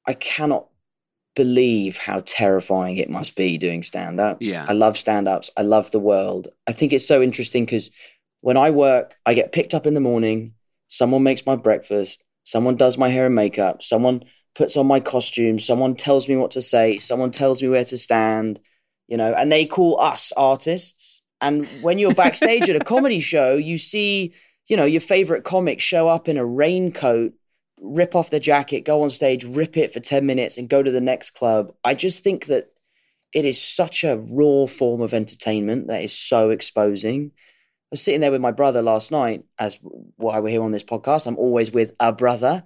[0.07, 0.67] I cannot
[1.35, 4.37] believe how terrifying it must be doing stand up.
[4.41, 4.65] Yeah.
[4.67, 5.49] I love stand ups.
[5.57, 6.49] I love the world.
[6.67, 7.91] I think it's so interesting because
[8.41, 10.53] when I work, I get picked up in the morning.
[10.89, 12.21] Someone makes my breakfast.
[12.43, 13.81] Someone does my hair and makeup.
[13.81, 15.59] Someone puts on my costume.
[15.59, 16.99] Someone tells me what to say.
[16.99, 18.59] Someone tells me where to stand,
[19.07, 21.21] you know, and they call us artists.
[21.41, 24.33] And when you're backstage at a comedy show, you see,
[24.67, 27.33] you know, your favorite comic show up in a raincoat,
[27.83, 30.89] rip off the jacket, go on stage, rip it for 10 minutes, and go to
[30.91, 31.73] the next club.
[31.83, 32.69] I just think that
[33.33, 37.31] it is such a raw form of entertainment that is so exposing.
[37.35, 37.39] I
[37.91, 39.77] was sitting there with my brother last night, as
[40.15, 41.27] why we're here on this podcast.
[41.27, 42.63] I'm always with a brother.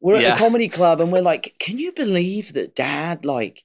[0.00, 0.34] We're at Yeah.
[0.34, 3.64] the comedy club and we're like, can you believe that dad like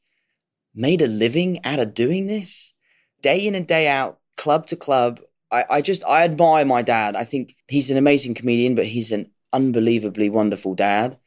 [0.74, 2.74] made a living out of doing this?
[3.22, 5.22] Day in and day out, club to club.
[5.52, 7.16] I, I just I admire my dad.
[7.16, 11.18] I think he's an amazing comedian, but he's an unbelievably wonderful dad.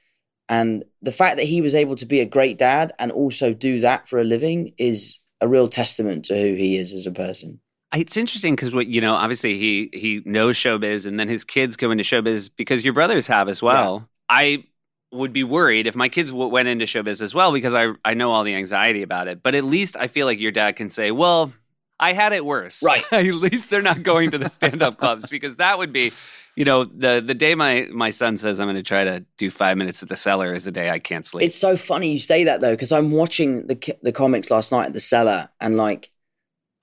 [0.49, 3.81] And the fact that he was able to be a great dad and also do
[3.81, 7.61] that for a living is a real testament to who he is as a person.
[7.95, 11.77] It's interesting because what you know, obviously he he knows showbiz, and then his kids
[11.77, 14.09] go into showbiz because your brothers have as well.
[14.29, 14.65] I
[15.11, 17.93] would be worried if my kids w- went into show business as well because I
[18.05, 19.43] I know all the anxiety about it.
[19.43, 21.53] But at least I feel like your dad can say, "Well,
[21.99, 23.05] I had it worse." Right.
[23.13, 26.13] at least they're not going to the stand up clubs because that would be,
[26.59, 29.49] you know, the the day my my son says I'm going to try to do
[29.49, 31.47] five minutes at the cellar is the day I can't sleep.
[31.47, 34.87] It's so funny you say that though, because I'm watching the the comics last night
[34.87, 36.11] at the cellar, and like,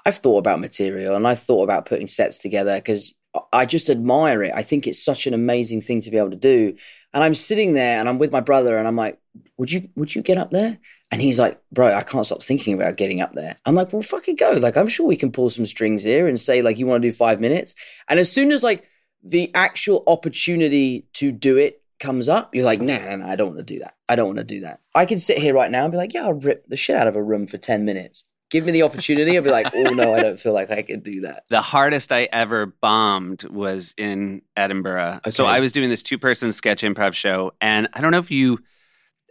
[0.06, 3.14] I've thought about material and I've thought about putting sets together because
[3.52, 4.54] I just admire it.
[4.56, 6.78] I think it's such an amazing thing to be able to do.
[7.14, 9.20] And I'm sitting there and I'm with my brother, and I'm like,
[9.58, 10.78] "Would you would you get up there?"
[11.12, 14.04] And he's like, "Bro, I can't stop thinking about getting up there." I'm like, "Well,
[14.04, 14.52] fucking go!
[14.52, 17.10] Like, I'm sure we can pull some strings here and say like you want to
[17.10, 17.76] do five minutes."
[18.08, 18.88] And as soon as like
[19.26, 23.48] the actual opportunity to do it comes up, you're like, nah, nah, nah, I don't
[23.56, 23.96] want to do that.
[24.08, 24.82] I don't want to do that.
[24.94, 27.08] I can sit here right now and be like, yeah, I'll rip the shit out
[27.08, 28.26] of a room for 10 minutes.
[28.52, 29.36] Give me the opportunity.
[29.36, 31.46] I'll be like, oh no, I don't feel like I can do that.
[31.50, 35.22] the hardest I ever bombed was in Edinburgh.
[35.30, 38.30] So I was doing this two person sketch improv show, and I don't know if
[38.30, 38.60] you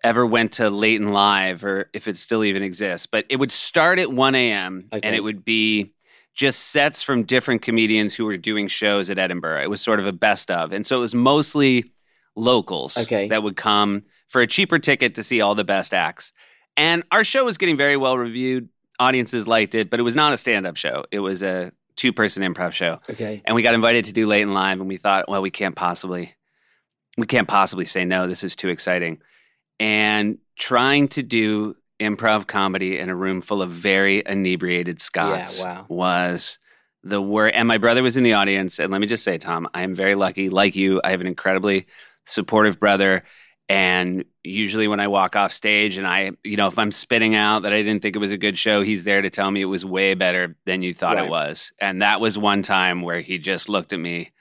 [0.03, 3.53] ever went to Late and Live or if it still even exists, but it would
[3.53, 4.89] start at 1 a.m.
[4.93, 5.01] Okay.
[5.07, 5.93] and it would be
[6.35, 9.63] just sets from different comedians who were doing shows at Edinburgh.
[9.63, 10.73] It was sort of a best of.
[10.73, 11.93] And so it was mostly
[12.37, 13.29] locals Okay.
[13.29, 16.33] that would come for a cheaper ticket to see all the best acts.
[16.77, 18.69] And our show was getting very well reviewed.
[18.99, 21.05] Audiences liked it, but it was not a stand up show.
[21.13, 23.01] It was a two person improv show.
[23.09, 23.41] Okay.
[23.45, 25.77] And we got invited to do Late and Live, and we thought, well, we can't
[25.77, 26.35] possibly,
[27.17, 28.27] we can't possibly say no.
[28.27, 29.21] This is too exciting.
[29.79, 35.65] And trying to do improv comedy in a room full of very inebriated Scots Yeah,
[35.65, 35.87] wow.
[35.89, 36.59] was
[37.03, 37.55] the worst.
[37.55, 38.79] And my brother was in the audience.
[38.79, 40.49] And let me just say, Tom, I am very lucky.
[40.49, 41.87] Like you, I have an incredibly
[42.27, 43.23] supportive brother.
[43.69, 47.61] And usually when I walk off stage and I, you know, if I'm spitting out
[47.63, 49.67] that I didn't think it was a good show, he's there to tell me it
[49.67, 51.27] was way better than you thought Right.
[51.27, 51.73] it was.
[51.79, 54.33] And that was one time where he just looked at me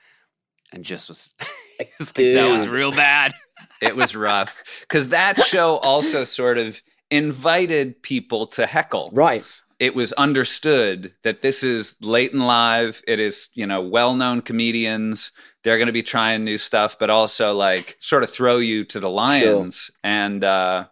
[0.73, 1.35] and just was,
[1.79, 3.33] like, that was real bad.
[3.81, 6.81] It was rough because that show also sort of
[7.13, 9.11] invited people to heckle.
[9.13, 9.45] Right.
[9.79, 13.03] It was understood that this is late and live.
[13.07, 15.31] It is, you know, well known comedians.
[15.63, 18.99] They're going to be trying new stuff, but also like sort of throw you to
[18.99, 19.91] the lions.
[20.03, 20.87] And uh,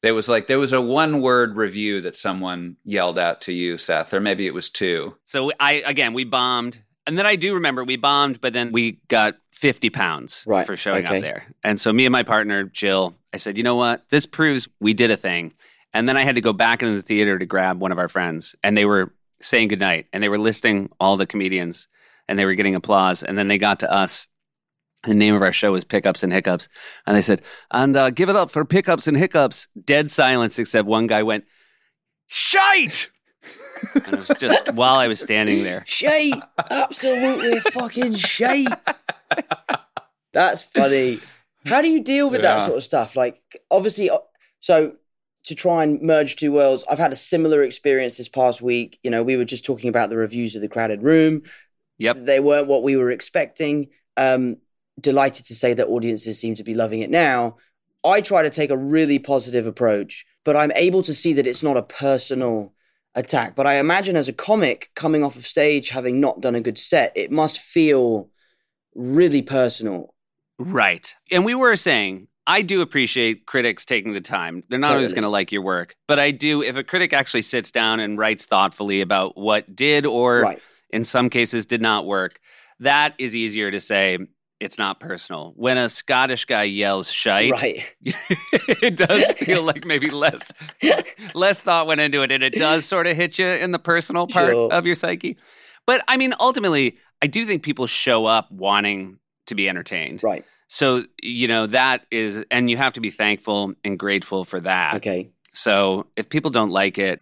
[0.00, 3.78] there was like, there was a one word review that someone yelled out to you,
[3.78, 5.16] Seth, or maybe it was two.
[5.26, 6.82] So I, again, we bombed.
[7.06, 10.76] And then I do remember we bombed, but then we got 50 pounds Right, for
[10.76, 11.16] showing okay.
[11.16, 11.46] up there.
[11.64, 14.08] And so me and my partner, Jill, I said, you know what?
[14.08, 15.52] This proves we did a thing.
[15.92, 18.08] And then I had to go back into the theater to grab one of our
[18.08, 19.12] friends, and they were
[19.42, 21.86] saying goodnight, and they were listing all the comedians,
[22.28, 23.22] and they were getting applause.
[23.22, 24.26] And then they got to us.
[25.04, 26.68] The name of our show was Pickups and Hiccups.
[27.06, 29.66] And they said, and uh, give it up for Pickups and Hiccups.
[29.84, 31.44] Dead silence, except one guy went,
[32.28, 33.10] Shite!
[33.94, 35.84] And it was just while I was standing there.
[35.86, 36.42] Shite.
[36.70, 38.68] Absolutely fucking shite.
[40.32, 41.20] That's funny.
[41.66, 43.16] How do you deal with that sort of stuff?
[43.16, 43.40] Like,
[43.70, 44.18] obviously, uh,
[44.60, 44.94] so
[45.44, 48.98] to try and merge two worlds, I've had a similar experience this past week.
[49.02, 51.42] You know, we were just talking about the reviews of the crowded room.
[51.98, 52.18] Yep.
[52.20, 53.88] They weren't what we were expecting.
[54.16, 54.56] Um,
[55.00, 57.56] delighted to say that audiences seem to be loving it now.
[58.04, 61.62] I try to take a really positive approach, but I'm able to see that it's
[61.62, 62.72] not a personal
[63.14, 63.56] attack.
[63.56, 66.78] But I imagine as a comic coming off of stage, having not done a good
[66.78, 68.28] set, it must feel
[68.94, 70.14] really personal.
[70.58, 71.14] Right.
[71.30, 74.64] And we were saying, I do appreciate critics taking the time.
[74.68, 77.42] They're not always going to like your work, but I do, if a critic actually
[77.42, 80.62] sits down and writes thoughtfully about what did or right.
[80.90, 82.40] in some cases did not work,
[82.80, 84.18] that is easier to say.
[84.62, 85.52] It's not personal.
[85.56, 87.84] When a Scottish guy yells shite, Right.
[88.02, 90.52] it does feel like maybe less
[91.34, 94.26] less thought went into it and it does sort of hit you in the personal
[94.26, 94.72] part Sure.
[94.72, 95.36] of your psyche
[95.86, 100.44] but i mean ultimately i do think people show up wanting to be entertained Right.
[100.68, 104.96] so you know that is and you have to be thankful and grateful for that
[104.96, 105.30] Okay.
[105.52, 107.20] so if people don't like it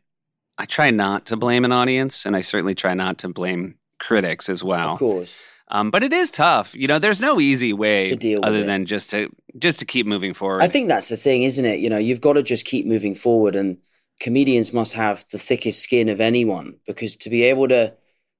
[0.58, 4.48] i try not to blame an audience and i certainly try not to blame critics
[4.48, 5.40] as well Of course.
[5.70, 8.58] Um, but it is tough you know there's no easy way To deal with other
[8.58, 8.66] it.
[8.66, 11.80] than just to just to keep moving forward I think that's the thing, isn't it?
[11.80, 13.78] You know, you've got to just keep moving forward, and
[14.20, 17.94] comedians must have the thickest skin of anyone because to be able to,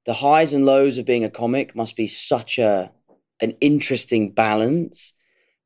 [0.07, 2.93] the highs and lows of being a comic must be such a
[3.41, 5.13] an interesting balance.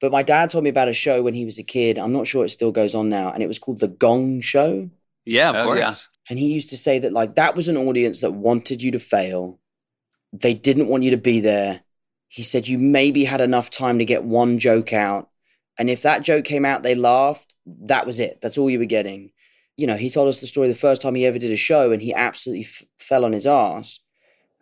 [0.01, 1.99] But my dad told me about a show when he was a kid.
[1.99, 4.89] I'm not sure it still goes on now, and it was called The Gong Show.
[5.27, 5.95] yeah of Oh, course yeah.
[6.31, 8.99] And he used to say that like that was an audience that wanted you to
[8.99, 9.59] fail.
[10.35, 11.81] They didn't want you to be there.
[12.29, 15.31] He said you maybe had enough time to get one joke out.
[15.79, 17.55] And if that joke came out, they laughed.
[17.67, 18.41] That was it.
[18.43, 19.31] That's all you were getting.
[19.77, 21.93] You know, he told us the story the first time he ever did a show
[21.93, 24.01] and he absolutely f- fell on his ass.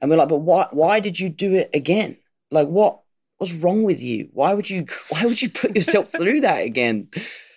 [0.01, 2.19] And we're like, but why, why did you do it again?
[2.51, 3.01] Like, what,
[3.39, 4.29] what's wrong with you?
[4.33, 7.09] Why would you why would you put yourself through that again?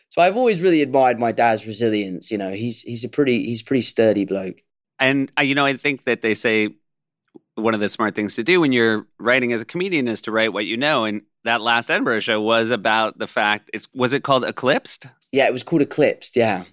[0.09, 2.31] So I've always really admired my dad's resilience.
[2.31, 4.61] You know, he's he's a pretty he's a pretty sturdy bloke.
[4.97, 6.69] And uh, you know, I think that they say
[7.55, 10.31] one of the smart things to do when you're writing as a comedian is to
[10.31, 11.05] write what you know.
[11.05, 15.07] And that last Edinburgh show was about the fact it's was it called Eclipsed?
[15.31, 16.35] Yeah, it was called Eclipsed.
[16.35, 16.65] Yeah,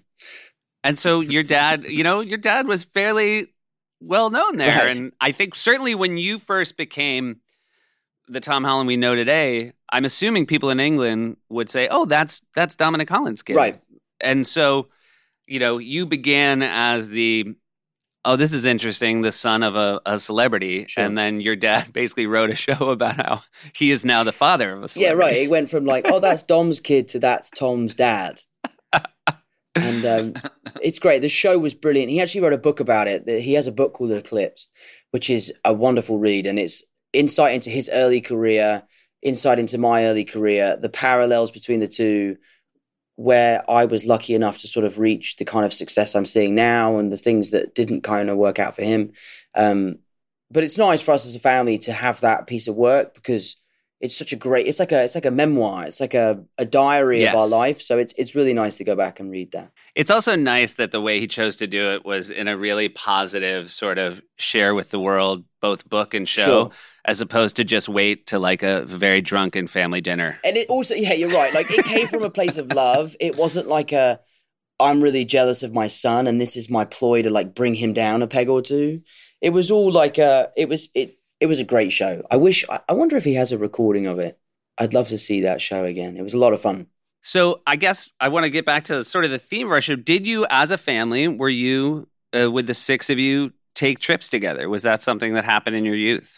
[0.83, 3.47] And so your dad, you know, your dad was fairly
[4.01, 4.85] well known there.
[4.85, 4.95] Right.
[4.95, 7.37] And I think certainly when you first became
[8.27, 12.41] the Tom Holland we know today, I'm assuming people in England would say, "Oh, that's
[12.55, 13.79] that's Dominic Holland's kid." right.
[14.21, 14.87] And so,
[15.47, 17.55] you know, you began as the
[18.25, 21.03] oh, this is interesting, the son of a, a celebrity, Sure.
[21.03, 24.73] and then your dad basically wrote a show about how he is now the father
[24.73, 25.19] of a celebrity.
[25.19, 25.43] Yeah, right.
[25.43, 28.41] It went from like, oh, that's Dom's kid to that's Tom's dad.
[29.75, 30.33] and um,
[30.81, 31.21] it's great.
[31.21, 32.11] The show was brilliant.
[32.11, 33.27] He actually wrote a book about it.
[33.27, 34.67] He has a book called The Eclipse,
[35.11, 38.83] which is a wonderful read, and it's insight into his early career,
[39.21, 42.37] insight into my early career, the parallels between the two,
[43.15, 46.55] where I was lucky enough to sort of reach the kind of success I'm seeing
[46.55, 49.13] now, and the things that didn't kind of work out for him.
[49.55, 49.99] Um,
[50.51, 53.57] but it's nice for us as a family to have that piece of work because
[54.03, 56.65] it's such a great it's like a it's like a memoir it's like a, a
[56.65, 59.71] diary of our life so it's it's really nice to go back and read that
[59.95, 62.89] It's also nice that the way he chose to do it was in a really
[62.89, 66.71] positive sort of share with the world, both book and show, Sure.
[67.05, 70.37] as opposed to just wait to like a very drunken family dinner.
[70.43, 73.37] and it also yeah you're right like it came from a place of love it
[73.37, 74.19] wasn't like a
[74.79, 77.93] i'm really jealous of my son and this is my ploy to like bring him
[77.93, 78.99] down a peg or two
[79.39, 82.65] it was all like a it was it it was a great show i wish
[82.69, 84.39] i, wonder if he has a recording of it
[84.79, 86.87] i'd love to see that show again it was a lot of fun
[87.25, 89.79] So I guess I want to get back to sort of the theme of our
[89.79, 89.95] show.
[89.95, 94.27] Did you, as a family, were you uh, with the six of you take trips
[94.27, 94.67] together?
[94.67, 96.37] Was that something that happened in your youth?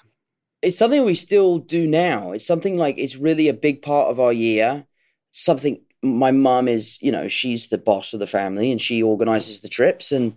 [0.65, 2.32] it's something we still do now.
[2.32, 4.86] It's something like it's really a big part of our year.
[5.32, 9.60] Something my mum is, you know, she's the boss of the family and she organizes
[9.60, 10.36] the trips and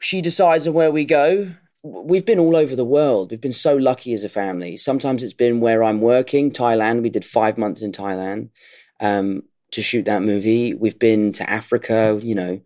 [0.00, 1.52] she decides on where we go.
[1.82, 3.30] We've been all over the world.
[3.30, 4.76] We've been so lucky as a family.
[4.76, 7.02] Sometimes it's been where I'm working, Thailand.
[7.02, 8.50] We did five months in Thailand
[9.00, 10.74] um, to shoot that movie.
[10.74, 12.60] We've been to Africa, you know.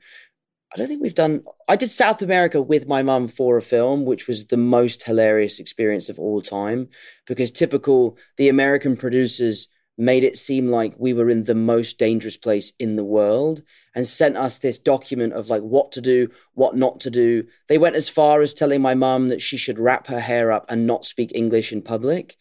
[0.73, 1.43] I don't think we've done.
[1.69, 5.59] I did South America with my mum for a film, which was the most hilarious
[5.59, 6.89] experience of all time
[7.27, 12.37] because typical the American producers made it seem like we were in the most dangerous
[12.37, 13.63] place in the world
[13.95, 17.45] and sent us this document of like what to do, what not to do.
[17.69, 20.65] They went as far as telling my mum that she should wrap her hair up
[20.69, 22.37] and not speak English in public.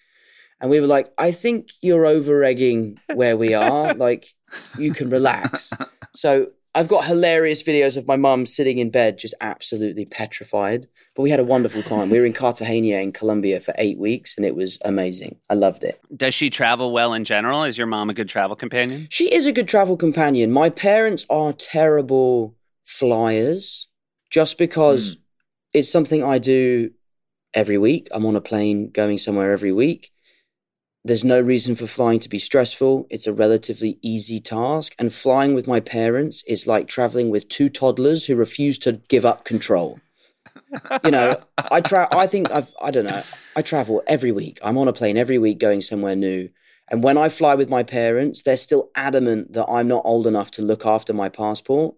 [0.62, 3.94] And we were like, I think you're over egging where we are.
[3.96, 4.28] like,
[4.78, 5.74] you can relax.
[6.14, 10.88] So I've got hilarious videos of my mum sitting in bed, just absolutely petrified.
[11.16, 12.10] But we had a wonderful time.
[12.10, 15.38] We were in Cartagena in Colombia for eight weeks, and it was amazing.
[15.50, 16.00] I loved it.
[16.16, 17.64] Does she travel well in general?
[17.64, 19.08] Is your mom a good travel companion?
[19.10, 20.52] She is a good travel companion.
[20.52, 22.56] My parents are terrible
[22.86, 23.88] flyers,
[24.30, 25.20] just because hmm.
[25.74, 26.92] it's something I do
[27.54, 28.08] every week.
[28.12, 30.12] I'm on a plane going somewhere every week.
[31.04, 33.08] There's no reason for flying to be stressful.
[33.10, 34.94] It's a relatively easy task.
[35.00, 39.26] And flying with my parents is like traveling with two toddlers who refuse to give
[39.26, 40.00] up control.
[41.04, 43.24] You know, I tra- I think I've I don't know.
[43.56, 44.60] I travel every week.
[44.64, 46.50] I'm on a plane every week going somewhere new.
[46.90, 50.52] And when I fly with my parents, they're still adamant that I'm not old enough
[50.52, 51.96] to look after my passport.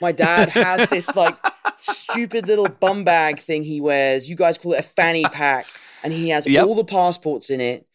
[0.00, 1.36] My dad has this like
[1.76, 4.28] stupid little bum bag thing he wears.
[4.28, 5.66] You guys call it a fanny pack.
[6.02, 6.66] And he has Yep.
[6.66, 7.86] all the passports in it.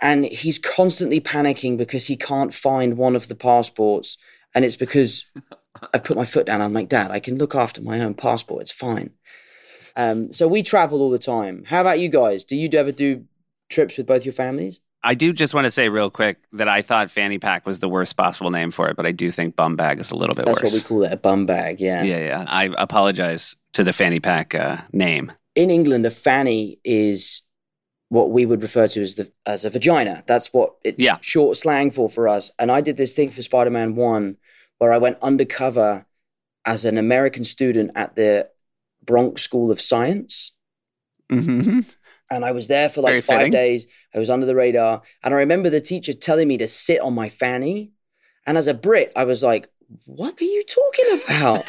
[0.00, 4.16] And he's constantly panicking because he can't find one of the passports.
[4.54, 5.26] And it's because
[5.94, 6.62] I've put my foot down.
[6.62, 8.62] I'm like, Dad, I can look after my own passport.
[8.62, 9.10] It's fine.
[9.96, 11.64] Um, so we travel all the time.
[11.66, 12.44] How about you guys?
[12.44, 13.24] Do you ever do
[13.68, 14.80] trips with both your families?
[15.02, 17.88] I do just want to say real quick that I thought fanny pack was the
[17.88, 20.44] worst possible name for it, but I do think bum bag is a little bit
[20.44, 20.72] That's worse.
[20.72, 21.80] That's what we call it, a bum bag.
[21.80, 22.02] Yeah.
[22.02, 22.44] yeah, yeah.
[22.48, 25.32] I apologize to the fanny pack uh, name.
[25.54, 27.42] In England, a fanny is
[28.10, 30.24] what we would refer to as the as a vagina.
[30.26, 31.18] That's what it's Yeah.
[31.20, 32.50] short slang for for us.
[32.58, 34.36] And I did this thing for Spider Man One,
[34.78, 36.06] where I went undercover
[36.64, 38.48] as an American student at the
[39.04, 40.52] Bronx School of Science.
[41.30, 41.80] hmm
[42.30, 43.52] and I was there for like Very five fitting.
[43.52, 43.86] days.
[44.14, 47.14] I was under the radar, and I remember the teacher telling me to sit on
[47.14, 47.92] my fanny.
[48.46, 49.68] And as a Brit, I was like,
[50.04, 51.64] "What are you talking about?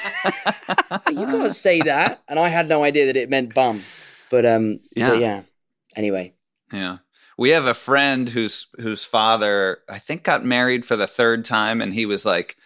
[1.09, 3.81] you can't say that." And I had no idea that it meant bum.
[4.29, 5.09] But um, Yeah.
[5.11, 5.41] but yeah.
[5.95, 6.33] Anyway,
[6.71, 6.97] Yeah.
[7.37, 11.81] We have a friend whose whose father I think got married for the third time
[11.81, 12.57] and he was like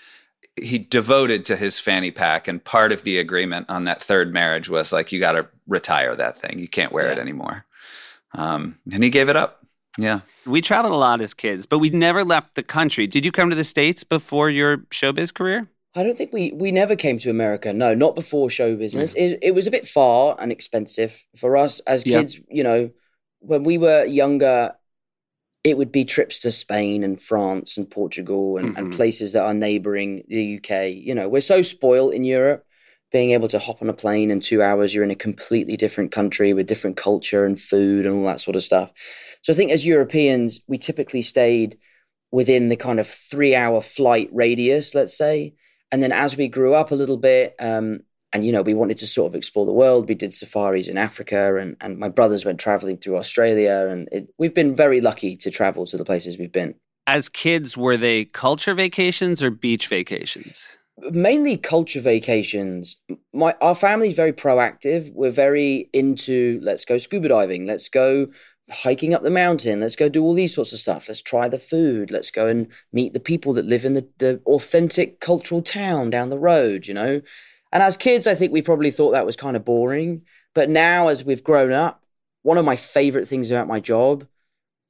[0.55, 4.69] he devoted to his fanny pack and part of the agreement on that third marriage
[4.69, 6.57] was like you got to retire that thing.
[6.59, 7.65] You can't wear it anymore.
[8.33, 9.65] Um and he gave it up.
[9.99, 10.21] Yeah.
[10.47, 13.05] We traveled a lot as kids, but we never left the country.
[13.05, 15.67] Did you come to the States before your showbiz career?
[15.95, 17.71] I don't think we we never came to America.
[17.73, 19.13] No, not before show business.
[19.13, 22.21] It, it was a bit far and expensive for us as Yeah.
[22.21, 22.39] kids.
[22.49, 22.89] You know,
[23.43, 24.73] when we were younger,
[25.63, 28.95] it would be trips to Spain and France and Portugal and, and Mhm.
[28.95, 30.89] places that are neighboring the UK.
[30.89, 32.65] You know, we're so spoiled in Europe.
[33.11, 36.11] Being able to hop on a plane in two hours, you're in a completely different
[36.11, 38.91] country with different culture and food and all that sort of stuff.
[39.43, 41.77] So I think as Europeans, we typically stayed
[42.31, 45.53] within the kind of three hour flight radius, let's say.
[45.91, 48.01] And then as we grew up a little bit, um,
[48.33, 50.09] and you know, we wanted to sort of explore the world.
[50.09, 54.27] We did safaris in Africa, and and my brothers went traveling through Australia, and it,
[54.39, 56.75] we've been very lucky to travel to the places we've been.
[57.05, 60.67] As kids, were they culture vacations or beach vacations?
[61.11, 62.95] Mainly culture vacations.
[63.33, 65.13] My our family's very proactive.
[65.13, 68.27] We're very into let's go scuba diving, let's go
[68.71, 71.07] hiking up the mountain, let's go do all these sorts of stuff.
[71.07, 74.41] Let's try the food, let's go and meet the people that live in the, the
[74.45, 77.21] authentic cultural town down the road, you know.
[77.73, 80.21] And as kids, I think we probably thought that was kind of boring.
[80.53, 82.03] But now, as we've grown up,
[82.43, 84.27] one of my favorite things about my job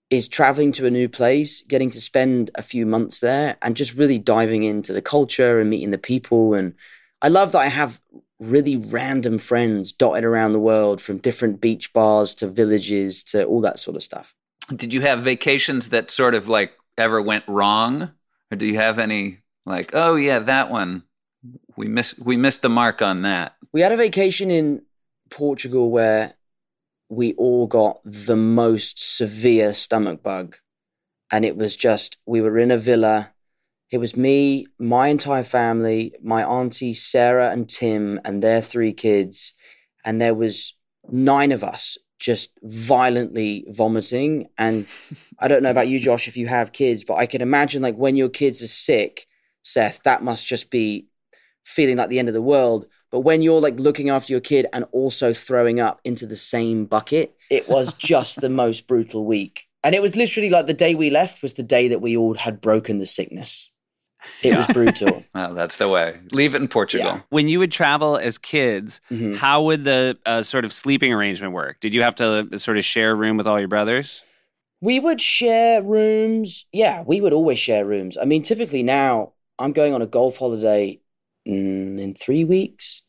[0.10, 3.96] is traveling to a new place, getting to spend a few months there, and just
[3.96, 6.54] really diving into the culture and meeting the people.
[6.54, 6.76] And
[7.22, 8.02] I love that I have
[8.40, 13.62] really random friends dotted around the world from different beach bars to villages to all
[13.62, 14.36] that sort of stuff.
[14.76, 18.12] Did you have vacations that sort of like ever went wrong?
[18.52, 21.04] Or do you have any like, oh yeah, that one.
[21.76, 23.56] We miss we missed the mark on that.
[23.72, 24.84] We had a vacation in
[25.30, 26.36] Portugal where
[27.10, 30.58] we all got the most severe stomach bug.
[31.32, 33.34] And it was just, we were in a villa.
[33.92, 39.54] It was me, my entire family, my auntie Sarah and Tim, and their three kids.
[40.06, 40.76] And there was
[41.10, 44.48] nine of us just violently vomiting.
[44.58, 44.88] And
[45.40, 47.96] I don't know about you, Josh, if you have kids, but I can imagine like
[47.96, 49.28] when your kids are sick,
[49.64, 51.08] Seth, that must just be
[51.64, 52.86] feeling like the end of the world.
[53.12, 56.86] But when you're like looking after your kid and also throwing up into the same
[56.86, 59.68] bucket, it was just the most brutal week.
[59.84, 62.34] And it was literally like the day we left was the day that we all
[62.36, 63.70] had broken the sickness.
[64.42, 65.26] It was brutal.
[65.36, 66.20] Well, that's the way.
[66.32, 67.06] Leave it in Portugal.
[67.08, 67.22] Yeah.
[67.30, 69.36] When you would travel as kids, Mhm.
[69.36, 71.82] how would the uh, sort of sleeping arrangement work?
[71.82, 74.24] Did you have to uh, sort of share a room with all your brothers?
[74.80, 76.66] We would share rooms.
[76.72, 78.18] Yeah, we would always share rooms.
[78.18, 81.02] I mean, typically now I'm going on a golf holiday
[81.48, 83.04] mm, in three weeks,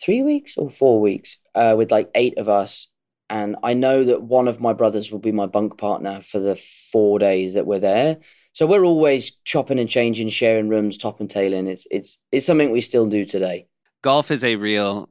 [0.00, 2.88] three weeks or four weeks uh, with like eight of us.
[3.28, 6.56] And I know that one of my brothers will be my bunk partner for the
[6.92, 8.18] four days that we're there.
[8.52, 11.66] So we're always chopping and changing, sharing rooms, top and tailing.
[11.66, 13.66] It's it's it's something we still do today.
[14.02, 15.10] Golf is a real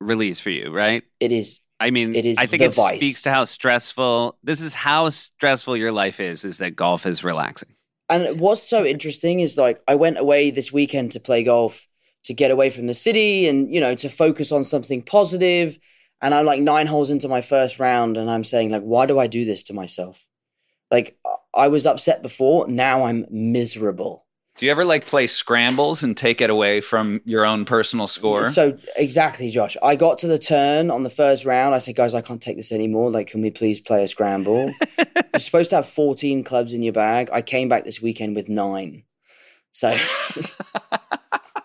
[0.00, 1.02] release for you, right?
[1.18, 2.96] It is I mean, It is I think it vice.
[2.98, 4.72] speaks to how stressful this is.
[4.72, 6.44] How stressful your life is.
[6.44, 7.74] Is that golf is relaxing?
[8.08, 11.86] And what's so interesting is like I went away this weekend to play golf
[12.26, 15.04] to get away from the city and you know to focus on something.
[16.22, 19.18] And I'm like nine holes into my first round, and I'm saying like, why do
[19.18, 20.26] I do this to myself?
[20.90, 21.18] Like
[21.54, 24.26] I was upset before, now I'm miserable.
[24.56, 28.48] Do you ever like play scrambles and take it away from your own personal score?
[28.50, 29.76] So exactly, Josh.
[29.82, 31.74] I got to the turn on the first round.
[31.74, 33.10] I said, guys, I can't take this anymore.
[33.10, 34.72] Like, can we please play a scramble?
[34.98, 37.28] You're supposed to have 14 clubs in your bag.
[37.32, 39.02] I came back this weekend with nine.
[39.72, 39.94] So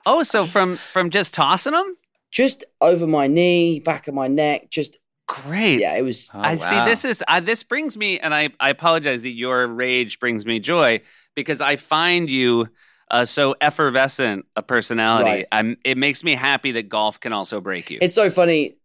[0.06, 1.96] Oh, so from from just tossing them,
[2.32, 5.80] just over my knee, back of my neck, just great.
[5.80, 6.30] yeah, it was.
[6.34, 6.80] Oh, I see.
[6.86, 10.60] This is uh, this brings me, and I I apologize that your rage brings me
[10.60, 11.02] joy
[11.36, 12.68] because I find you
[13.10, 15.30] uh, so effervescent a personality.
[15.30, 15.46] Right.
[15.52, 15.78] I'm.
[15.84, 18.00] It makes me happy that golf can also break you.
[18.02, 18.78] It's so funny.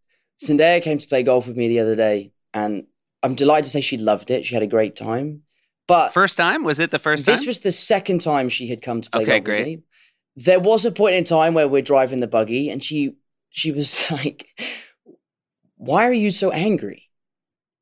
[0.44, 2.86] Zendaya came to play golf with me the other day, and
[3.22, 4.44] I'm delighted to say she loved it.
[4.44, 5.42] She had a great time.
[5.88, 7.46] But first time was it the first this time?
[7.46, 9.58] was the second time she had come to play Okay, golf great.
[9.60, 9.82] with me.
[10.36, 13.16] There was a point in time where we're driving the buggy, and she
[13.50, 14.46] she was like,
[15.76, 17.04] "Why are you so angry?"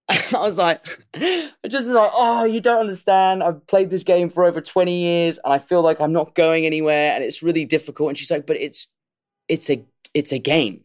[0.09, 0.85] I was like,
[1.15, 3.43] I just was like, "Oh, you don't understand.
[3.43, 6.67] I've played this game for over twenty years, and I feel like I'm not going
[6.67, 8.87] anywhere, and it's really difficult." And she's like, "But it's
[9.49, 10.83] it's a it's a game.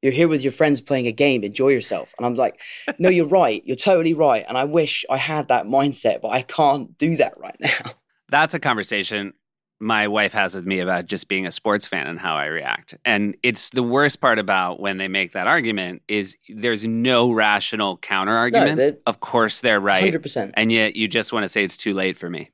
[0.00, 1.44] You're here with your friends playing a game.
[1.44, 2.60] Enjoy yourself." And I'm like,
[2.98, 3.62] "No, you're right.
[3.66, 4.44] You're totally right.
[4.48, 7.92] And I wish I had that mindset, but I can't do that right now."
[8.30, 9.34] That's a conversation
[9.82, 12.96] my wife has with me about just being a sports fan and how I react.
[13.04, 17.96] And it's the worst part about when they make that argument is there's no rational
[17.98, 18.76] counter argument.
[18.76, 20.02] they're- of course they're right.
[20.04, 20.54] Hundred percent.
[20.56, 22.50] And yet you just want to say it's too late for me.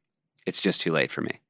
[0.46, 1.40] It's just too late for me.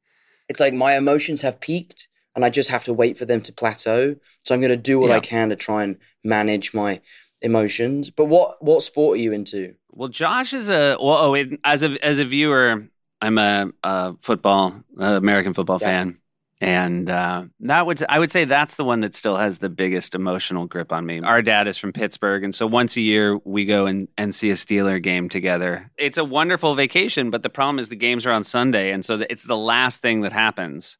[0.49, 3.53] It's like my emotions have peaked and I just have to wait for them to
[3.53, 4.17] plateau.
[4.45, 5.17] So I'm going to do what Yeah.
[5.17, 7.01] I can to try and manage my
[7.41, 8.11] emotions.
[8.11, 9.75] But what what sport are you into?
[9.91, 11.19] Well, Josh is a well.
[11.19, 12.89] Oh, it, as a as a viewer,
[13.21, 15.87] I'm a, a football uh, American football Yeah.
[15.89, 16.19] fan,
[16.61, 20.15] and uh, that would I would say that's the one that still has the biggest
[20.15, 21.21] emotional grip on me.
[21.21, 24.51] Our dad is from Pittsburgh, and so once a year we go and, and see
[24.51, 25.91] a Steeler game together.
[25.97, 29.17] It's a wonderful vacation, but the problem is the games are on Sunday, and so
[29.17, 30.97] the, it's the last thing that happens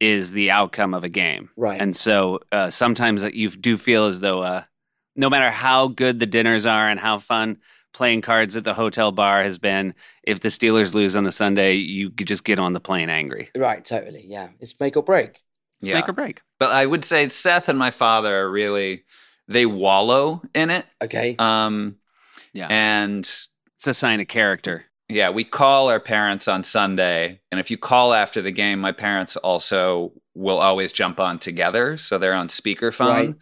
[0.00, 1.48] is the outcome of a game.
[1.56, 1.80] Right.
[1.80, 4.64] And so uh, sometimes you do feel as though uh,
[5.14, 7.58] no matter how good the dinners are and how fun
[7.92, 11.74] playing cards at the hotel bar has been, if the Steelers lose on the Sunday,
[11.74, 13.50] you could just get on the plane angry.
[13.56, 14.24] Right, totally.
[14.26, 14.48] Yeah.
[14.60, 15.40] It's make or break.
[15.80, 15.94] It's Yeah.
[15.96, 16.40] make or break.
[16.58, 19.04] But I would say Seth and my father are really
[19.48, 20.86] they wallow in it.
[21.02, 21.34] Okay.
[21.38, 21.96] Um,
[22.52, 22.68] Yeah.
[22.70, 23.24] and
[23.76, 24.86] It's a sign of character.
[25.08, 28.92] yeah, we call our parents on Sunday, and if you call after the game, my
[28.92, 33.08] parents also will always jump on together, so they're on speakerphone.
[33.08, 33.34] Right.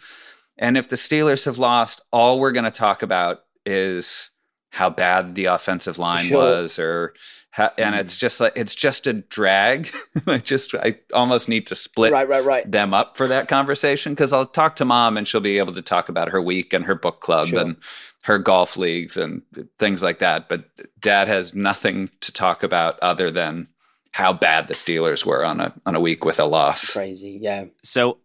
[0.59, 4.30] And if the Steelers have lost, all we're going to talk about is
[4.71, 6.39] how bad the offensive line Sure.
[6.39, 7.14] was, or
[7.51, 7.99] how, and Mm.
[8.01, 9.89] it's just like it's just a drag.
[10.27, 12.71] I just I almost need to split right, right, right.
[12.71, 15.83] them up for that conversation because I'll talk to mom and she'll be able to
[15.83, 17.61] talk about her week and her book club Sure.
[17.61, 17.77] and
[18.23, 19.43] her golf leagues and
[19.79, 20.49] things like that.
[20.49, 20.64] But
[21.01, 23.66] dad has nothing to talk about other than
[24.12, 26.93] how bad the Steelers were on a on a week with a loss.
[26.93, 27.39] Crazy.
[27.43, 27.64] Yeah.
[27.83, 28.18] So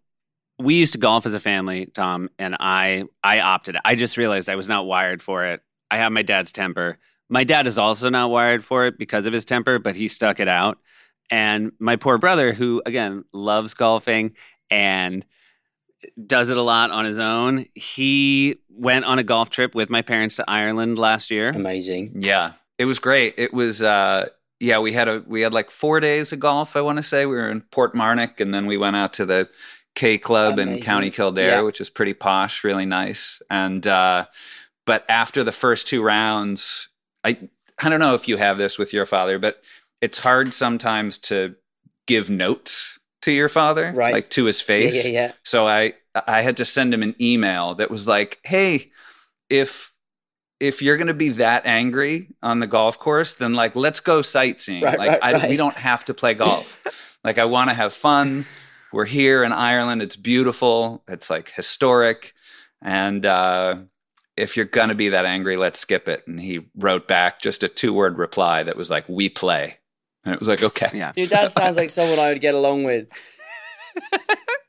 [0.60, 3.78] we used to golf as a family, Tom, and I I opted.
[3.84, 5.62] I just realized I was not wired for it.
[5.92, 6.98] I have my dad's temper.
[7.30, 10.40] My dad is also not wired for it because of his temper, but he stuck
[10.40, 10.78] it out.
[11.32, 14.34] And my poor brother, who again loves golfing
[14.70, 15.26] and
[16.28, 20.02] does it a lot on his own, he went on a golf trip with my
[20.04, 21.50] parents to Ireland last year.
[21.50, 22.22] Amazing.
[22.22, 23.34] Yeah, it was great.
[23.38, 24.28] It was uh
[24.60, 27.26] yeah, we had a we had like 4 days of golf, I want to say.
[27.26, 29.50] We were in Portmarnock and then we went out to the
[29.96, 31.62] K Club in County Kildare, Yeah.
[31.62, 33.42] which is pretty posh, really nice.
[33.50, 34.26] And uh
[34.86, 36.88] but after the first two rounds,
[37.24, 37.38] I
[37.82, 39.62] I don't know if you have this with your father, but
[40.02, 41.56] it's hard sometimes to
[42.08, 44.14] give notes to your father, Right.
[44.14, 45.06] like to his Yeah, face.
[45.06, 45.32] yeah, yeah.
[45.44, 45.94] So I
[46.28, 48.92] I had to send him an email that was like, "Hey,
[49.50, 49.92] if
[50.62, 54.22] if you're going to be that angry on the golf course, then like let's go
[54.22, 54.84] sightseeing.
[54.84, 55.50] Right, like right, I, right.
[55.50, 56.82] we don't have to play golf.
[57.26, 58.46] like I want to have fun.
[58.94, 60.02] We're here in Ireland.
[60.02, 61.04] It's beautiful.
[61.10, 62.34] It's like historic.
[62.82, 63.80] And uh
[64.38, 67.64] if you're going to be that angry, let's skip it." And he wrote back just
[67.64, 69.78] a two-word reply that was like, "We play."
[70.24, 71.12] And it was like, "Okay." Yeah.
[71.14, 73.08] Dude, that sounds like someone I would get along with.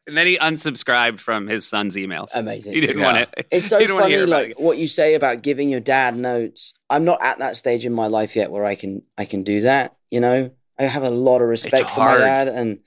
[0.09, 2.29] And then he unsubscribed from his son's emails.
[2.33, 2.75] Amazing.
[2.75, 3.05] He didn't Yeah.
[3.07, 3.47] want it.
[3.51, 4.61] It's so He didn't wanna funny, like it.
[4.61, 6.75] what you say about giving your dad notes.
[6.89, 9.63] I'm not at that stage in my life yet where I can I can do
[9.63, 9.97] that.
[10.13, 12.79] You know, I have a lot of respect for my dad, and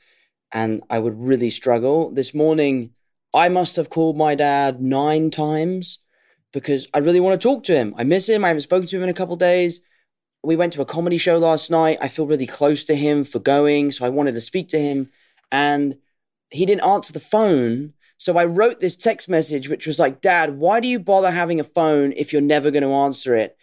[0.54, 2.10] and I would really struggle.
[2.12, 2.92] This morning,
[3.34, 6.00] I must have called my dad nine times
[6.52, 7.94] because I really want to talk to him.
[7.98, 8.44] I miss him.
[8.44, 9.82] I haven't spoken to him in a couple days.
[10.44, 11.98] We went to a comedy show last night.
[12.02, 15.10] I feel really close to him for going, so I wanted to speak to him,
[15.52, 15.98] and
[16.50, 17.94] he didn't answer the phone.
[18.18, 21.60] So I wrote this text message, which was like, Dad, why do you bother having
[21.60, 23.56] a phone if you're never going to answer it?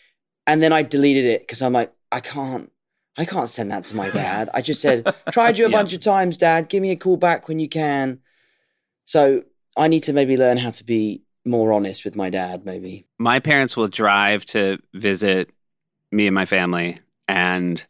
[0.47, 2.71] And then I deleted it because I'm like, I can't,
[3.19, 4.49] I can't send that to my dad.
[4.55, 5.77] I just said, tried you a Yeah.
[5.77, 6.69] bunch of times, Dad.
[6.69, 8.21] Give me a call back when you can.
[9.05, 9.43] So
[9.77, 13.07] I need to maybe learn how to be more honest with my dad, maybe.
[13.19, 15.51] my parents will drive to visit
[16.13, 17.85] me and my family and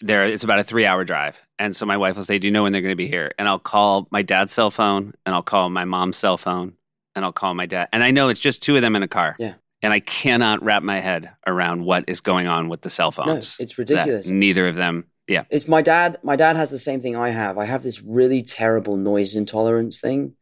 [0.00, 2.50] there it's about a three hour drive and so my wife will say do you
[2.50, 5.32] know when they're going to be here and i'll call my dad's cell phone and
[5.34, 6.72] i'll call my mom's cell phone
[7.14, 9.08] and i'll call my dad and i know it's just two of them in a
[9.08, 9.54] car Yeah.
[9.80, 13.56] and i cannot wrap my head around what is going on with the cell phones.
[13.58, 14.28] No, it's ridiculous.
[14.28, 16.18] neither of them yeah It's my dad.
[16.24, 17.56] My dad has the same thing I have.
[17.56, 20.34] I have this really terrible noise intolerance thing.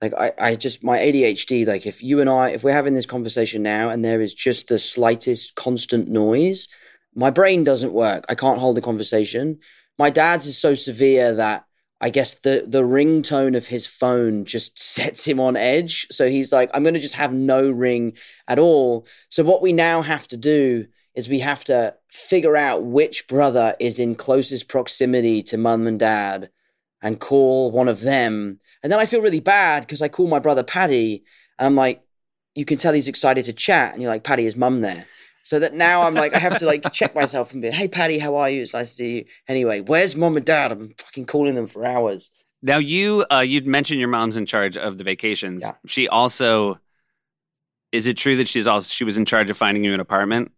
[0.00, 1.66] Like I, I just my ADHD.
[1.66, 4.68] Like if you and I, if we're having this conversation now, and there is just
[4.68, 6.68] the slightest constant noise,
[7.14, 8.24] my brain doesn't work.
[8.28, 9.58] I can't hold a conversation.
[9.98, 11.64] My dad's is so severe that
[12.00, 16.06] I guess the the ringtone of his phone just sets him on edge.
[16.10, 18.14] So he's like, I'm going to just have no ring
[18.48, 19.06] at all.
[19.28, 23.76] So what we now have to do is we have to figure out which brother
[23.80, 26.50] is in closest proximity to mum and dad
[27.02, 28.60] and call one of them.
[28.82, 31.22] And then I feel really bad because I call my brother Paddy
[31.58, 32.02] and I'm like,
[32.54, 33.92] you can tell he's excited to chat.
[33.92, 35.06] And you're like, Paddy, is mum there?
[35.42, 38.18] So that now I'm like, I have to like check myself and be, hey, Paddy,
[38.18, 38.62] how are you?
[38.62, 39.24] It's nice to see you.
[39.48, 40.72] Anyway, where's mum and dad?
[40.72, 42.30] I'm fucking calling them for hours.
[42.62, 45.72] now you uh you'd mentioned your mom's in charge of the vacations Yeah.
[45.86, 46.78] she also
[47.90, 50.52] is it true that she's also she was in charge of finding you an apartment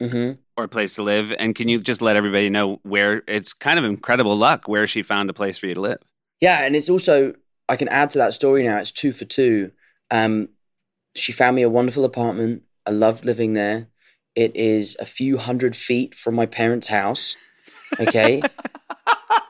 [0.00, 1.32] hmm or a place to live.
[1.38, 5.02] And can you just let everybody know where it's kind of incredible luck where she
[5.02, 5.98] found a place for you to live?
[6.40, 7.34] Yeah, and it's also
[7.68, 8.78] I can add to that story now.
[8.78, 9.72] It's two for two.
[10.10, 10.48] Um,
[11.14, 12.62] she found me a wonderful apartment.
[12.86, 13.88] I loved living there.
[14.34, 17.36] It is a few hundred feet from my parents' house.
[17.98, 18.42] Okay.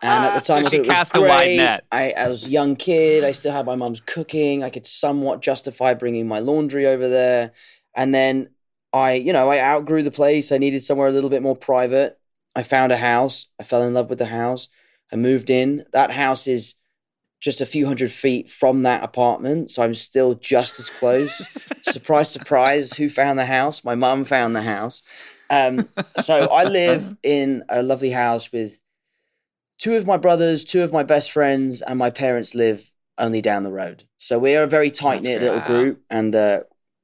[0.02, 1.84] And at the So time, I she thought it was cast a wide net.
[1.92, 3.22] I, I was a young kid.
[3.22, 4.62] I still had my mum's cooking.
[4.62, 7.52] I could somewhat justify bringing my laundry over there.
[7.94, 8.50] And then
[8.94, 10.52] I, you know, I outgrew the place.
[10.52, 12.18] I needed somewhere a little bit more private.
[12.56, 13.46] I found a house.
[13.58, 14.68] I fell in love with the house.
[15.12, 15.84] I moved in.
[15.92, 16.76] That house is
[17.40, 19.70] just a few hundred feet from that apartment.
[19.70, 21.48] So I'm still just as close.
[21.82, 22.92] surprise, surprise.
[22.94, 23.82] Who found the house?
[23.82, 25.02] My mum found the house.
[25.48, 25.88] Um,
[26.22, 28.80] so I live in a lovely house with
[29.78, 33.64] two of my brothers, two of my best friends, and my parents live only down
[33.64, 34.04] the road.
[34.18, 36.60] So we are a very tight knit little group, and uh,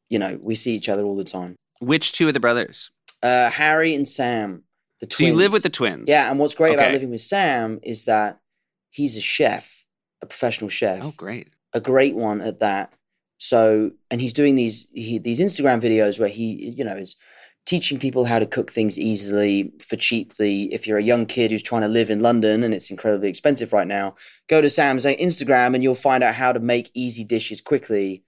[0.09, 1.57] you know we see each other all the time.
[1.80, 2.91] Which two of the brothers?
[3.22, 4.62] Uh, Harry and Sam,
[5.01, 5.18] the twins.
[5.18, 6.09] So you live with the twins?
[6.09, 6.30] yeah.
[6.30, 8.39] And what's great about living with Sam is that
[8.91, 9.76] he's a chef,
[10.23, 11.49] a professional chef, Oh, great.
[11.73, 12.93] a great one at that.
[13.39, 17.17] So, and he's doing these he, these Instagram videos where he, you know, is
[17.67, 20.73] teaching people how to cook things easily for cheaply.
[20.73, 23.73] If you're a young kid who's trying to live in London and it's incredibly expensive
[23.73, 24.14] right now,
[24.49, 28.23] go to Sam's Instagram and you'll find out how to make easy dishes quickly.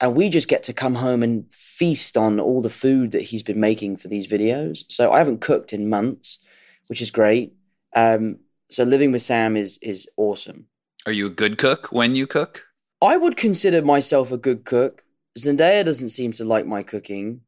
[0.00, 3.42] And we just get to come home and feast on all the food that he's
[3.42, 4.84] been making for these videos.
[4.88, 6.38] So I haven't cooked in months,
[6.86, 7.52] which is great.
[7.94, 8.38] Um,
[8.70, 10.66] so living with Sam is is awesome.
[11.08, 12.66] Are you a good cook when you cook?
[13.00, 15.02] I would consider myself a good cook.
[15.38, 17.40] Zendaya doesn't seem to like my cooking.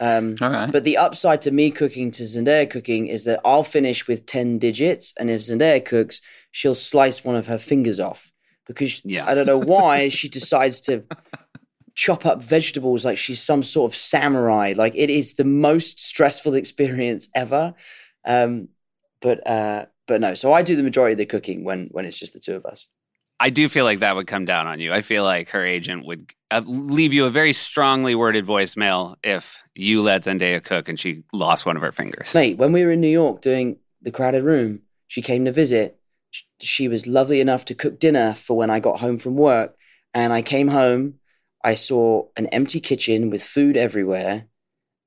[0.00, 0.72] Um, All right.
[0.72, 4.58] but the upside to me cooking to Zendaya cooking is that I'll finish with 10
[4.58, 5.12] digits.
[5.18, 8.32] And if Zendaya cooks, she'll slice one of her fingers off
[8.66, 9.26] because Yeah.
[9.28, 11.04] I don't know why she decides to
[11.94, 14.72] chop up vegetables like she's some sort of samurai.
[14.74, 17.74] Like it is the most stressful experience ever.
[18.24, 18.68] Um,
[19.20, 22.18] but, uh, but no, so I do the majority of the cooking when, when it's
[22.18, 22.88] just the two of us.
[23.42, 24.92] I do feel like that would come down on you.
[24.92, 29.60] I feel like her agent would uh, leave you a very strongly worded voicemail if
[29.74, 32.32] you let Zendaya cook and she lost one of her fingers.
[32.36, 35.98] Mate, when we were in New York doing the crowded room, she came to visit.
[36.60, 39.74] She was lovely enough to cook dinner for when I got home from work.
[40.14, 41.14] And I came home,
[41.64, 44.46] I saw an empty kitchen with food everywhere,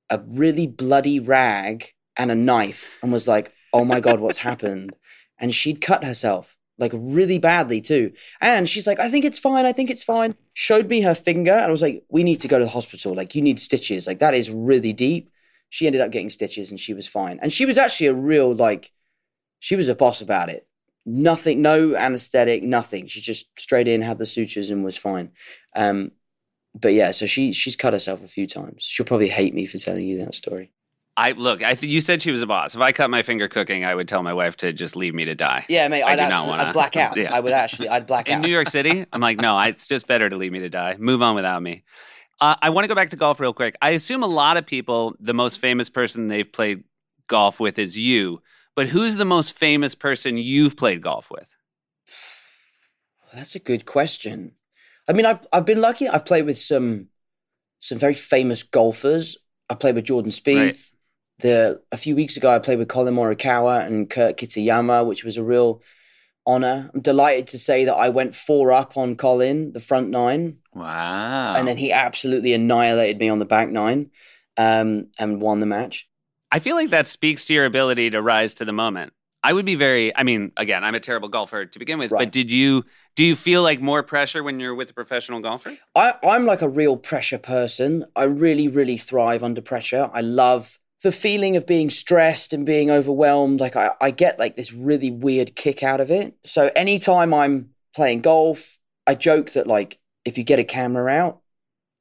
[0.10, 4.94] a really bloody rag, and a knife, and was like, oh my God, what's happened?
[5.38, 8.12] And she'd cut herself, like really badly too.
[8.42, 9.66] And she's like, I think it's fine.
[9.66, 10.36] I think it's fine.
[10.54, 13.14] Showed me her finger, and I was like, we need to go to the hospital.
[13.14, 14.08] Like, you need stitches.
[14.08, 15.30] Like, that is really deep
[15.76, 17.38] she ended up getting stitches and she was fine.
[17.42, 18.94] And she was actually a real like
[19.60, 20.66] she was a boss about it.
[21.06, 23.08] Nothing, no anesthetic, nothing.
[23.08, 25.32] She just straight in, had the sutures and was fine.
[25.76, 26.12] Um,
[26.74, 28.84] but yeah, so she she's cut herself a few times.
[28.84, 30.72] She'll probably hate me for telling you that story.
[31.18, 31.64] I look.
[31.64, 32.76] I th- you said she was a boss.
[32.76, 35.26] If I cut my finger cooking, I would tell my wife to just leave me
[35.26, 35.66] to die.
[35.70, 37.16] Yeah, mate, I I'd, do not wanna- I'd black out.
[37.18, 37.34] Yeah.
[37.34, 38.42] I would actually, I'd black out In.
[38.42, 40.96] New York City, I'm like, no, I, it's just better to leave me to die.
[41.00, 41.84] Move on without me.
[42.42, 43.78] Uh, I want to go back to golf real quick.
[43.82, 46.84] I assume a lot of people, the most famous person they've played
[47.28, 48.42] golf with is you.
[48.76, 51.50] But who's the most famous person you've played golf with?
[53.34, 54.54] That's a good question.
[55.08, 56.08] I mean, I've I've been lucky.
[56.08, 57.08] I've played with some
[57.80, 59.38] some very famous golfers.
[59.70, 60.56] I played with Jordan Spieth.
[60.58, 60.92] Right.
[61.40, 65.38] The a few weeks ago, I played with Collin Morikawa and Kurt Kitayama, which was
[65.38, 65.82] a real
[66.46, 66.90] honor.
[66.94, 71.56] I'm delighted to say that I went four up on Collin, the front nine, Wow.
[71.56, 74.12] and then he absolutely annihilated me on the back nine,
[74.56, 76.08] um, and won the match.
[76.52, 79.12] I feel like that speaks to your ability to rise to the moment.
[79.44, 80.16] I would be very.
[80.16, 82.12] I mean, again, I'm a terrible golfer to begin with.
[82.12, 82.22] Right.
[82.26, 85.78] But did you do you feel like more pressure when you're with a professional golfer?
[85.96, 88.06] I, I'm like a real pressure person.
[88.16, 90.10] I really, really thrive under pressure.
[90.14, 93.60] I love the feeling of being stressed and being overwhelmed.
[93.60, 96.34] Like I, I get like this really weird kick out of it.
[96.44, 101.42] So anytime I'm playing golf, I joke that like if you get a camera out,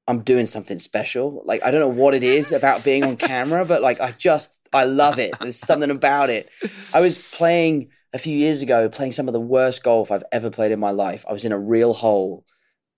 [0.09, 1.42] I'm doing something special.
[1.44, 4.50] Like I don't know what it is about being on camera, but like I just
[4.72, 5.34] I love it.
[5.38, 6.48] There's something about it.
[6.94, 10.48] I was playing a few years ago, playing some of the worst golf I've ever
[10.48, 11.26] played in my life.
[11.28, 12.46] I was in a real hole,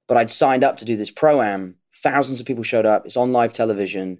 [0.06, 1.78] but I'd signed up to do this pro am.
[2.00, 3.06] Thousands of people showed up.
[3.06, 4.18] It's on live television,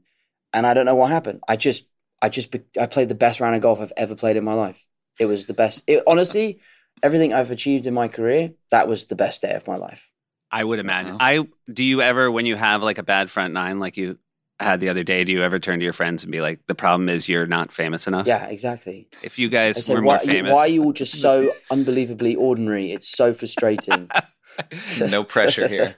[0.57, 1.41] and I don't know what happened.
[1.47, 1.85] I just,
[2.23, 4.85] I just, I played the best round of golf I've ever played in my life.
[5.21, 5.83] It was the best.
[5.87, 6.61] It, honestly,
[7.03, 10.09] everything I've achieved in my career, that was the best day of my life.
[10.51, 11.13] I would imagine.
[11.13, 11.19] Wow.
[11.21, 14.19] I do you ever when you have like a bad front nine like you
[14.59, 16.75] had the other day, do you ever turn to your friends and be like, the
[16.75, 18.27] problem is you're not famous enough?
[18.27, 19.09] Yeah, exactly.
[19.23, 20.55] If you guys said, were why, more famous.
[20.55, 22.93] why are you all just so unbelievably ordinary?
[22.93, 24.09] It's so frustrating.
[24.99, 25.97] no pressure here.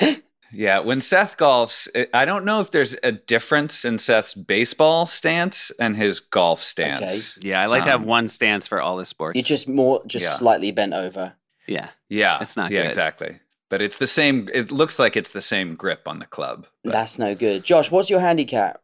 [0.52, 5.70] Yeah, when Seth golfs, I don't know if there's a difference in Seth's baseball stance
[5.80, 7.38] and his golf stance.
[7.40, 9.36] Yeah, I like to have Um, one stance for all the sports.
[9.36, 10.32] You're just more, just Yeah.
[10.34, 11.34] slightly bent over.
[11.66, 11.88] yeah.
[12.08, 12.88] Yeah, It's not Yeah, good.
[12.88, 13.38] exactly.
[13.70, 14.50] But it's the same.
[14.52, 16.66] It looks like it's the same grip on the club.
[16.84, 17.64] but- That's no good.
[17.64, 18.80] Josh, what's your handicap?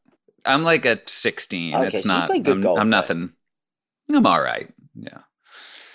[0.46, 1.74] I'm like a 16.
[1.74, 2.28] Okay, it's so you not.
[2.30, 2.90] play good I'm, golf, I'm then.
[2.98, 3.32] nothing.
[4.14, 4.72] I'm all right.
[4.94, 5.18] Yeah.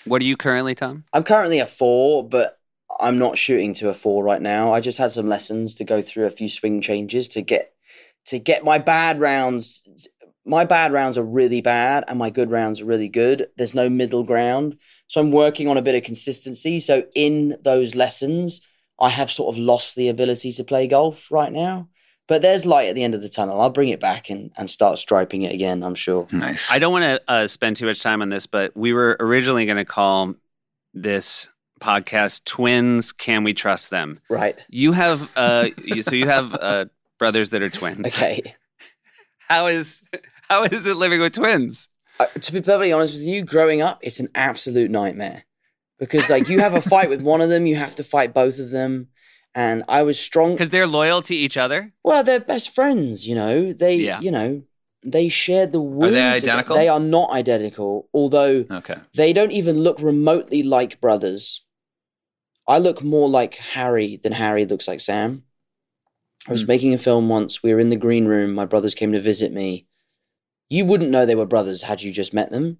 [0.04, 1.04] What are you currently, Tom?
[1.12, 2.60] I'm currently a four, but
[3.00, 4.72] I'm not shooting to a four right now.
[4.72, 7.72] I just had some lessons to go through a few swing changes to get
[8.26, 9.82] to get my bad rounds.
[10.46, 13.48] My bad rounds are really bad, and my good rounds are really good.
[13.56, 16.80] There's no middle ground, so I'm working on a bit of consistency.
[16.80, 18.60] So in those lessons,
[19.00, 21.88] I have sort of lost the ability to play golf right now.
[22.26, 23.60] But there's light at the end of the tunnel.
[23.60, 25.82] I'll bring it back and, and start striping it again.
[25.82, 26.26] I'm sure.
[26.32, 26.70] Nice.
[26.70, 29.66] I don't want to uh, spend too much time on this, but we were originally
[29.66, 30.34] going to call
[30.94, 31.48] this
[31.80, 34.20] podcast "Twins." Can we trust them?
[34.28, 34.58] Right.
[34.68, 36.86] You have, uh, you, so you have uh,
[37.18, 38.06] brothers that are twins.
[38.06, 38.54] Okay.
[39.48, 40.02] How is
[40.48, 41.88] how is it living with twins?
[42.18, 45.44] uh, to be perfectly honest with you, growing up, it's an absolute nightmare
[45.98, 48.58] because like you have a fight with one of them, you have to fight both
[48.58, 49.08] of them,
[49.54, 50.52] and I was strong.
[50.52, 51.92] Because they're loyal to each other.
[52.02, 53.72] Well, they're best friends, you know.
[53.72, 54.20] They, Yeah.
[54.20, 54.62] you know,
[55.04, 56.12] they shared the wound.
[56.14, 56.36] together.
[56.36, 56.76] identical?
[56.76, 58.96] They are not identical, although okay.
[59.14, 61.62] they don't even look remotely like brothers.
[62.66, 65.44] I look more like Harry than Harry looks like Sam.
[66.48, 66.68] I was Hmm.
[66.68, 67.62] making a film once.
[67.62, 68.54] We were in the green room.
[68.54, 69.86] My brothers came to visit me.
[70.70, 72.78] You wouldn't know they were brothers had you just met them.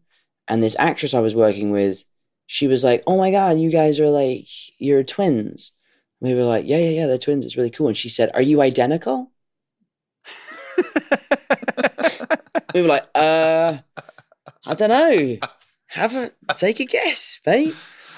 [0.49, 2.05] And this actress I was working with,
[2.47, 4.47] she was like, "Oh my god, you guys are like
[4.79, 5.73] you're twins."
[6.21, 7.45] We were like, "Yeah, yeah, yeah, they're twins.
[7.45, 9.31] It's really cool." And she said, "Are you identical?"
[12.75, 13.79] We were like, "Uh,
[14.67, 15.39] I don't know.
[15.87, 17.75] Have a take a guess, mate."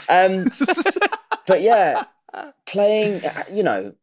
[0.08, 0.46] Um,
[1.47, 2.05] but yeah,
[2.66, 3.22] playing,
[3.53, 3.94] you know,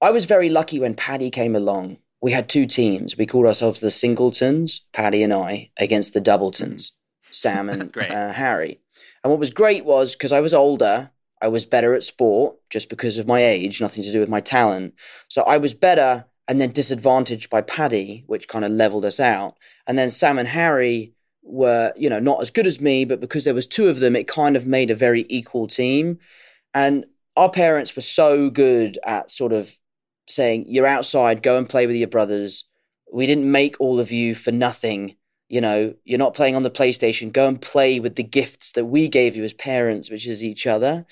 [0.00, 1.98] I was very lucky when Paddy came along.
[2.20, 3.16] We had two teams.
[3.16, 6.92] We called ourselves the Singletons, Paddy and I, against the Doubletons,
[7.30, 8.80] Sam and uh, Harry.
[9.22, 12.88] And what was great was because I was older, I was better at sport just
[12.88, 14.94] because of my age, nothing to do with my talent.
[15.28, 19.56] So I was better and then disadvantaged by Paddy, which kind of leveled us out.
[19.86, 23.44] And then Sam and Harry were, you know, not as good as me, but because
[23.44, 26.18] there was two of them, it kind of made a very equal team.
[26.74, 27.06] And
[27.36, 29.78] our parents were so good at sort of
[30.28, 32.64] saying, "You're outside, go and play with your brothers.
[33.12, 35.16] We didn't make all of you for nothing.
[35.48, 37.32] You know, you're not playing on the PlayStation.
[37.32, 40.66] Go and play with the gifts that we gave you as parents, which is each
[40.66, 41.06] other."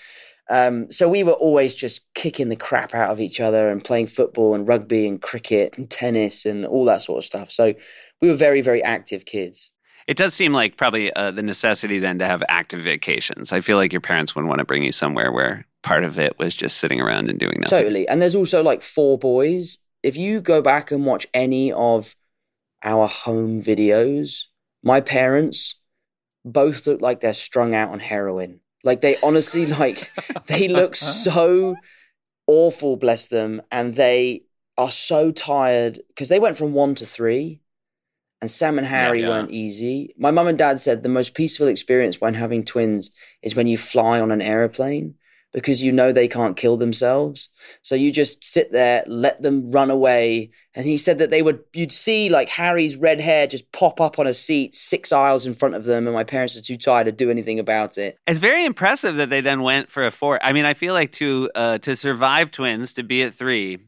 [0.51, 4.09] Um, so we were always just kicking the crap out of each other and playing
[4.09, 7.53] football and rugby and cricket and tennis and all that sort of stuff.
[7.53, 7.75] So
[8.21, 9.71] we were very, very active kids.
[10.11, 13.53] It does seem like probably uh, the necessity then to have active vacations.
[13.53, 16.37] I feel like your parents wouldn't want to bring you somewhere where part of it
[16.37, 17.79] was just sitting around and doing nothing.
[17.79, 18.09] Totally.
[18.09, 19.79] And there's also like four boys.
[20.03, 22.17] If you go back and watch any of
[22.83, 24.47] our home videos,
[24.83, 25.77] my parents
[26.45, 28.59] both look like they're strung out on heroin.
[28.83, 30.11] Like they honestly like
[30.47, 31.77] they look so
[32.49, 34.43] awful, bless them, and they
[34.77, 37.61] are so tired because they went from one to three,
[38.41, 39.29] and Sam and Harry yeah.
[39.29, 40.15] weren't easy.
[40.19, 43.11] My mum and dad said the most peaceful experience when having twins
[43.43, 45.15] is when you fly on an aeroplane
[45.53, 47.49] because you know they can't kill themselves.
[47.83, 50.51] So you just sit there, let them run away.
[50.75, 54.19] And he said that they would, you'd see like Harry's red hair just pop up
[54.19, 57.07] on a seat six aisles in front of them, and my parents are too tired
[57.07, 58.19] to do anything about it.
[58.27, 60.43] It's very impressive that they then went for a four.
[60.45, 63.79] I mean, I feel like to uh, to survive twins, to be at three,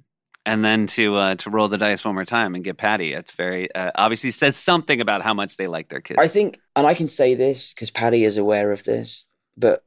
[0.45, 3.13] and then to uh, to roll the dice one more time and get Paddy.
[3.13, 6.19] It's very uh, obviously says something about how much they like their kids.
[6.21, 9.27] I think, and I can say this because Paddy is aware of this,
[9.57, 9.85] but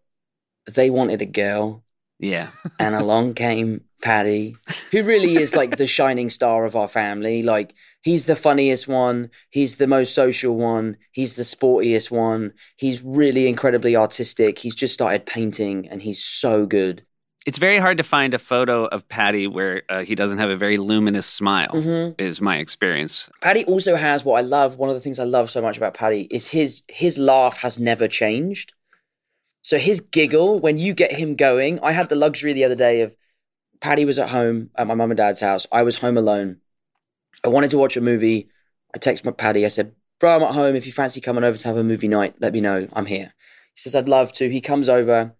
[0.71, 1.83] they wanted a girl,
[2.19, 2.49] yeah,
[2.79, 4.55] and along came Paddy,
[4.91, 7.43] who really is like the shining star of our family.
[7.43, 12.53] Like he's the funniest one, he's the most social one, he's the sportiest one.
[12.77, 14.59] He's really incredibly artistic.
[14.59, 17.05] He's just started painting, and he's so good.
[17.45, 20.57] It's very hard to find a photo of Paddy where uh, he doesn't have a
[20.57, 21.69] very luminous smile.
[21.73, 22.19] Mhm.
[22.19, 23.29] Is my experience.
[23.41, 24.77] Paddy also has what I love.
[24.77, 27.77] One of the things I love so much about Paddy is his his laugh has
[27.77, 28.73] never changed.
[29.61, 31.79] So his giggle when you get him going.
[31.81, 33.15] I had the luxury the other day of
[33.79, 35.67] Paddy was at home at my mum and dad's house.
[35.71, 36.57] I was home alone.
[37.43, 38.49] I wanted to watch a movie.
[38.93, 39.65] I text my Paddy.
[39.65, 40.75] I said, "Bro, I'm at home.
[40.75, 42.87] If you fancy coming over to have a movie night, let me know.
[42.93, 43.33] I'm here."
[43.75, 45.35] He says, "I'd love to." He comes over.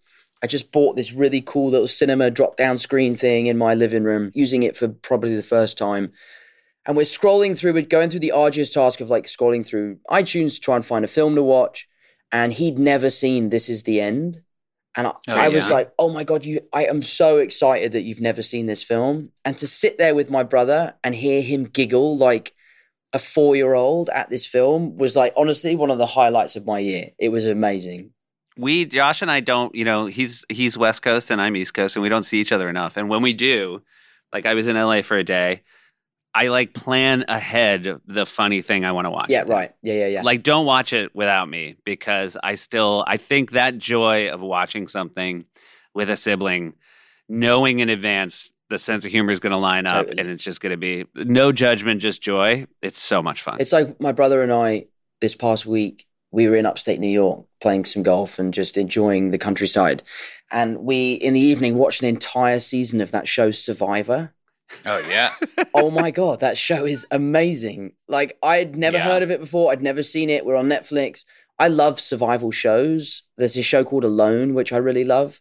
[0.45, 4.03] I just bought this really cool little cinema drop down screen thing in my living
[4.03, 6.11] room, using it for probably the first time.
[6.85, 10.53] And we're scrolling through, we're going through the arduous task of like scrolling through iTunes
[10.53, 11.87] to try and find a film to watch.
[12.31, 14.43] And he'd never seen This Is the End.
[14.95, 15.73] And I, Oh, I was yeah?
[15.77, 19.31] like, oh my God, you I am so excited that you've never seen this film.
[19.43, 22.53] And to sit there with my brother and hear him giggle like
[23.13, 26.67] a four year old at this film was like honestly one of the highlights of
[26.67, 27.09] my year.
[27.17, 28.11] It was amazing.
[28.57, 31.95] We Josh and I don't, you know, he's he's West Coast and I'm East Coast,
[31.95, 32.97] and we don't see each other enough.
[32.97, 33.81] And when we do,
[34.33, 35.63] like I was in LA for a day,
[36.35, 39.29] I like plan ahead the funny thing I want to watch.
[39.29, 39.73] Yeah, right.
[39.81, 40.21] Yeah, yeah, yeah.
[40.21, 44.89] Like, don't watch it without me because I still, I think that joy of watching
[44.89, 45.45] something
[45.93, 46.73] with a sibling,
[47.29, 50.19] knowing in advance the sense of humor is going to line up Totally.
[50.19, 52.67] and it's just going to be no judgment, just joy.
[52.81, 53.61] It's so much fun.
[53.61, 54.87] It's like my brother and I
[55.21, 56.05] this past week.
[56.35, 60.03] We were in upstate New York playing some golf and just enjoying the countryside.
[60.51, 64.33] And we, in the evening, watched an entire season of that show, Survivor.
[64.85, 65.33] Oh yeah.
[65.73, 67.93] oh my god, that show is amazing.
[68.07, 69.03] Like I'd never Yeah.
[69.03, 69.71] heard of it before.
[69.71, 70.45] I'd never seen it.
[70.45, 71.23] We're on Netflix.
[71.57, 73.23] I love survival shows.
[73.37, 75.39] There's a show called Alone, which I really love.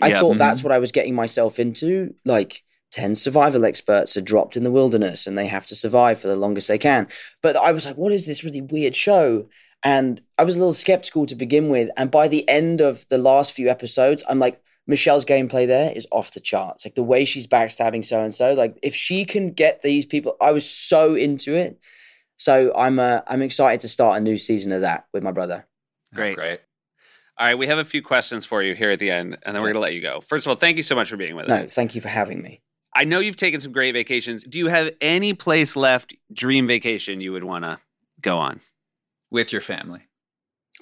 [0.00, 0.20] I Yeah.
[0.20, 0.68] thought that's mm-hmm.
[0.68, 2.14] what I was getting myself into.
[2.24, 2.62] Like
[2.92, 6.36] 10 survival experts are dropped in the wilderness and they have to survive for the
[6.36, 7.08] longest they can.
[7.42, 9.46] But I was like, what is this really weird show?
[9.84, 11.90] And I was a little skeptical to begin with.
[11.96, 16.06] And by the end of the last few episodes, I'm like, Michelle's gameplay there is
[16.10, 16.84] off the charts.
[16.84, 18.54] Like the way she's backstabbing so and so.
[18.54, 21.78] Like if she can get these people, I was so into it.
[22.36, 25.66] So I'm uh, I'm excited to start a new season of that with my brother.
[26.12, 26.36] Great.
[26.36, 26.60] Great.
[27.36, 29.60] All right, we have a few questions for you here at the end, and then
[29.60, 30.20] we're going to let you go.
[30.20, 31.48] First of all, thank you so much for being with us.
[31.48, 31.74] No, us.
[31.74, 32.60] thank you for having me.
[32.94, 34.44] I know you've taken some great vacations.
[34.44, 37.80] Do you have any place left, dream vacation, you would want to
[38.20, 38.60] go on?
[39.34, 40.02] With your family.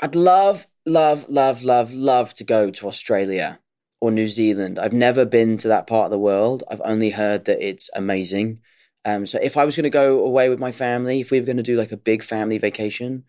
[0.02, 3.60] I'd love, love, love, love, love to go to Australia
[3.98, 4.78] or New Zealand.
[4.78, 6.62] I've never been to that part of the world.
[6.70, 8.60] I've only heard that it's amazing.
[9.06, 11.46] Um, so if I was going to go away with my family, if we were
[11.46, 13.24] going to do like a big family vacation,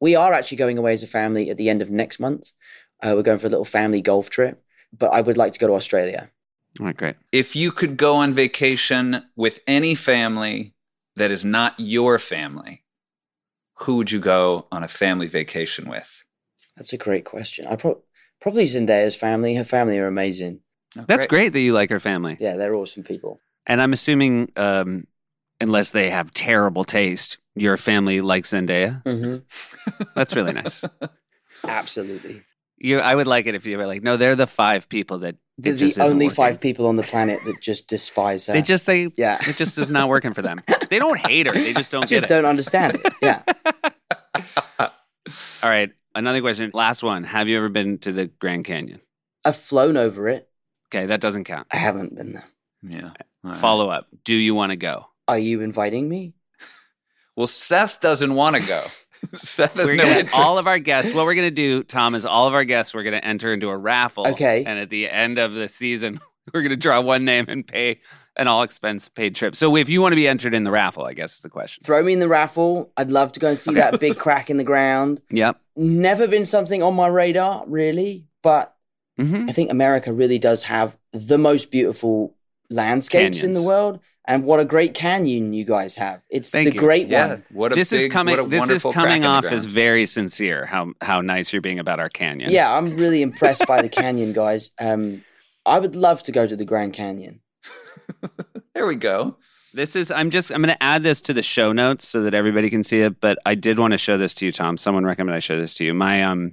[0.00, 2.52] we are actually going away as a family at the end of next month.
[3.02, 4.64] Uh, we're going for a little family golf trip,
[4.96, 6.30] but I would like to go to Australia.
[6.80, 7.16] All right, great.
[7.30, 10.72] If you could go on vacation with any family
[11.14, 12.81] that is not your family,
[13.82, 16.24] who would you go on a family vacation with?
[16.76, 17.66] That's a great question.
[17.66, 18.02] I pro-
[18.40, 19.54] probably Zendaya's family.
[19.54, 20.60] Her family are amazing.
[20.98, 22.36] Oh, That's great that you like her family.
[22.38, 23.40] Yeah, they're awesome people.
[23.66, 25.06] And I'm assuming, um,
[25.60, 29.02] unless they have terrible taste, your family likes Zendaya.
[29.06, 29.36] hmm
[30.14, 30.84] That's really nice.
[31.64, 32.42] Absolutely.
[32.78, 35.36] You, I would like it if you were like, no, they're the five people that
[35.62, 36.34] They're the only working.
[36.34, 38.52] five people on the planet that just despise her.
[38.52, 39.38] They just they yeah.
[39.46, 40.60] it just is not working for them.
[40.90, 41.52] They don't hate her.
[41.52, 43.12] They just don't just get don't understand it.
[43.22, 43.42] Yeah.
[45.62, 46.72] All right, another question.
[46.74, 47.22] Last one.
[47.22, 49.00] Have you ever been to the Grand Canyon?
[49.44, 50.48] I've flown over it.
[50.88, 51.68] Okay, that doesn't count.
[51.70, 52.48] I haven't been there.
[52.82, 53.12] Yeah.
[53.44, 53.56] All right.
[53.56, 54.08] Follow up.
[54.24, 55.06] Do you want to go?
[55.28, 56.34] Are you inviting me?
[57.34, 58.82] Well, Seth doesn't want to go.
[59.34, 60.34] Seth has We're no interest.
[60.34, 61.14] all of our guests.
[61.14, 62.92] What we're gonna do, Tom, is all of our guests.
[62.94, 64.26] We're gonna enter into a raffle.
[64.28, 64.64] Okay.
[64.66, 66.20] And at the end of the season,
[66.54, 68.00] we're gonna draw one name and pay
[68.36, 69.54] an all expense paid trip.
[69.56, 71.84] So if you want to be entered in the raffle, I guess is the question.
[71.84, 72.90] Throw me in the raffle.
[72.96, 75.20] I'd love to go and see that big crack in the ground.
[75.30, 75.60] Yep.
[75.76, 78.26] Never been something on my radar, really.
[78.42, 78.74] But
[79.18, 82.34] hmm I think America really does have the most beautiful
[82.70, 84.00] landscapes in the world.
[84.26, 86.22] And what a great canyon you guys have.
[86.30, 86.80] It's Thank the you.
[86.80, 87.26] great Yeah.
[87.28, 87.44] one.
[87.50, 88.36] What a This is big- coming.
[88.36, 90.64] what a This is coming off as very sincere.
[90.66, 92.50] How how nice you're being about our canyon.
[92.52, 94.70] Yeah, I'm really impressed by the canyon, guys.
[94.80, 95.24] Um,
[95.66, 97.40] I would love to go to the Grand Canyon.
[98.74, 99.36] There we go.
[99.74, 100.10] This is.
[100.10, 100.50] I'm just.
[100.50, 103.20] I'm going to add this to the show notes so that everybody can see it.
[103.20, 104.76] But I did want to show this to you, Tom.
[104.78, 105.92] Someone recommended I show this to you.
[105.94, 106.52] My um,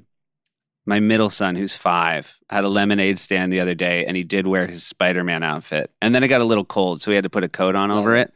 [0.89, 4.47] my middle son, who's five, had a lemonade stand the other day, and he did
[4.47, 5.91] wear his Spider-Man outfit.
[6.01, 7.91] And then it got a little cold, so he had to put a coat on
[7.91, 8.33] over it.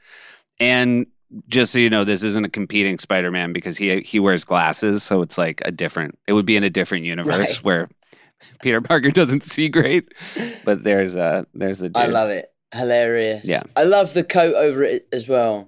[0.60, 1.08] And
[1.48, 5.22] just so you know, this isn't a competing Spider-Man because he he wears glasses, so
[5.24, 6.18] it's like a different.
[6.28, 7.64] It would be in a different universe Right.
[7.64, 7.90] where
[8.62, 10.14] Peter Parker doesn't see great.
[10.64, 11.90] But there's a there's the.
[11.90, 11.98] Dude.
[11.98, 12.50] I love it.
[12.74, 13.42] Hilarious.
[13.46, 13.64] Yeah.
[13.76, 15.68] I love the coat over it as well.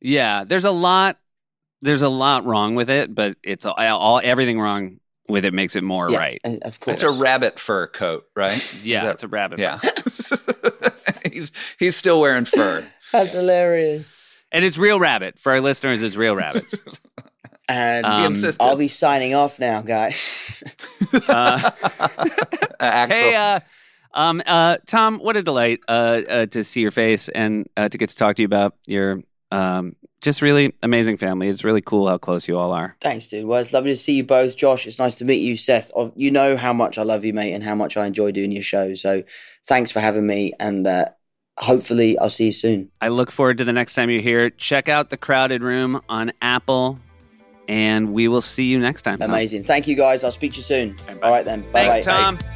[0.00, 1.18] Yeah, there's a lot.
[1.82, 5.76] There's a lot wrong with it, but it's all, all everything wrong with it makes
[5.76, 6.40] it more yeah, right.
[6.62, 6.94] Of course.
[6.94, 8.58] It's a rabbit fur coat, right?
[8.82, 9.58] Yeah, Is that- it's a rabbit.
[9.58, 9.78] yeah.
[11.32, 12.84] he's he's still wearing fur.
[13.12, 14.14] That's hilarious.
[14.50, 16.02] and it's real rabbit for our listeners.
[16.02, 16.64] It's real rabbit.
[17.68, 18.34] And Um.
[18.60, 20.62] I'll be signing off now, guys.
[21.28, 21.70] Uh,
[22.80, 23.16] Axel.
[23.16, 23.60] hey, uh,
[24.12, 27.96] um, uh, Tom, what a delight uh, uh, to see your face and uh, to
[27.96, 29.20] get to talk to you about your
[29.52, 31.48] um, just really amazing family.
[31.48, 32.96] It's really cool how close you all are.
[33.00, 33.44] Thanks, dude.
[33.44, 34.56] Well, it's lovely to see you both.
[34.56, 35.56] Josh, it's nice to meet you.
[35.56, 38.52] Seth, you know how much I love you, mate, and how much I enjoy doing
[38.52, 38.94] your show.
[38.94, 39.22] So
[39.66, 40.52] thanks for having me.
[40.58, 41.06] And uh,
[41.58, 42.90] hopefully, I'll see you soon.
[43.00, 44.48] I look forward to the next time you're here.
[44.48, 46.98] Check out the Crowded Room on Apple,
[47.68, 49.20] and we will see you next time.
[49.20, 49.64] Amazing.
[49.64, 50.24] Thank you, guys.
[50.24, 50.96] I'll speak to you soon.
[51.02, 51.26] Okay, bye.
[51.26, 51.62] All right, then.
[51.72, 52.12] Bye Thanks, bye.
[52.12, 52.36] Tom.
[52.36, 52.51] You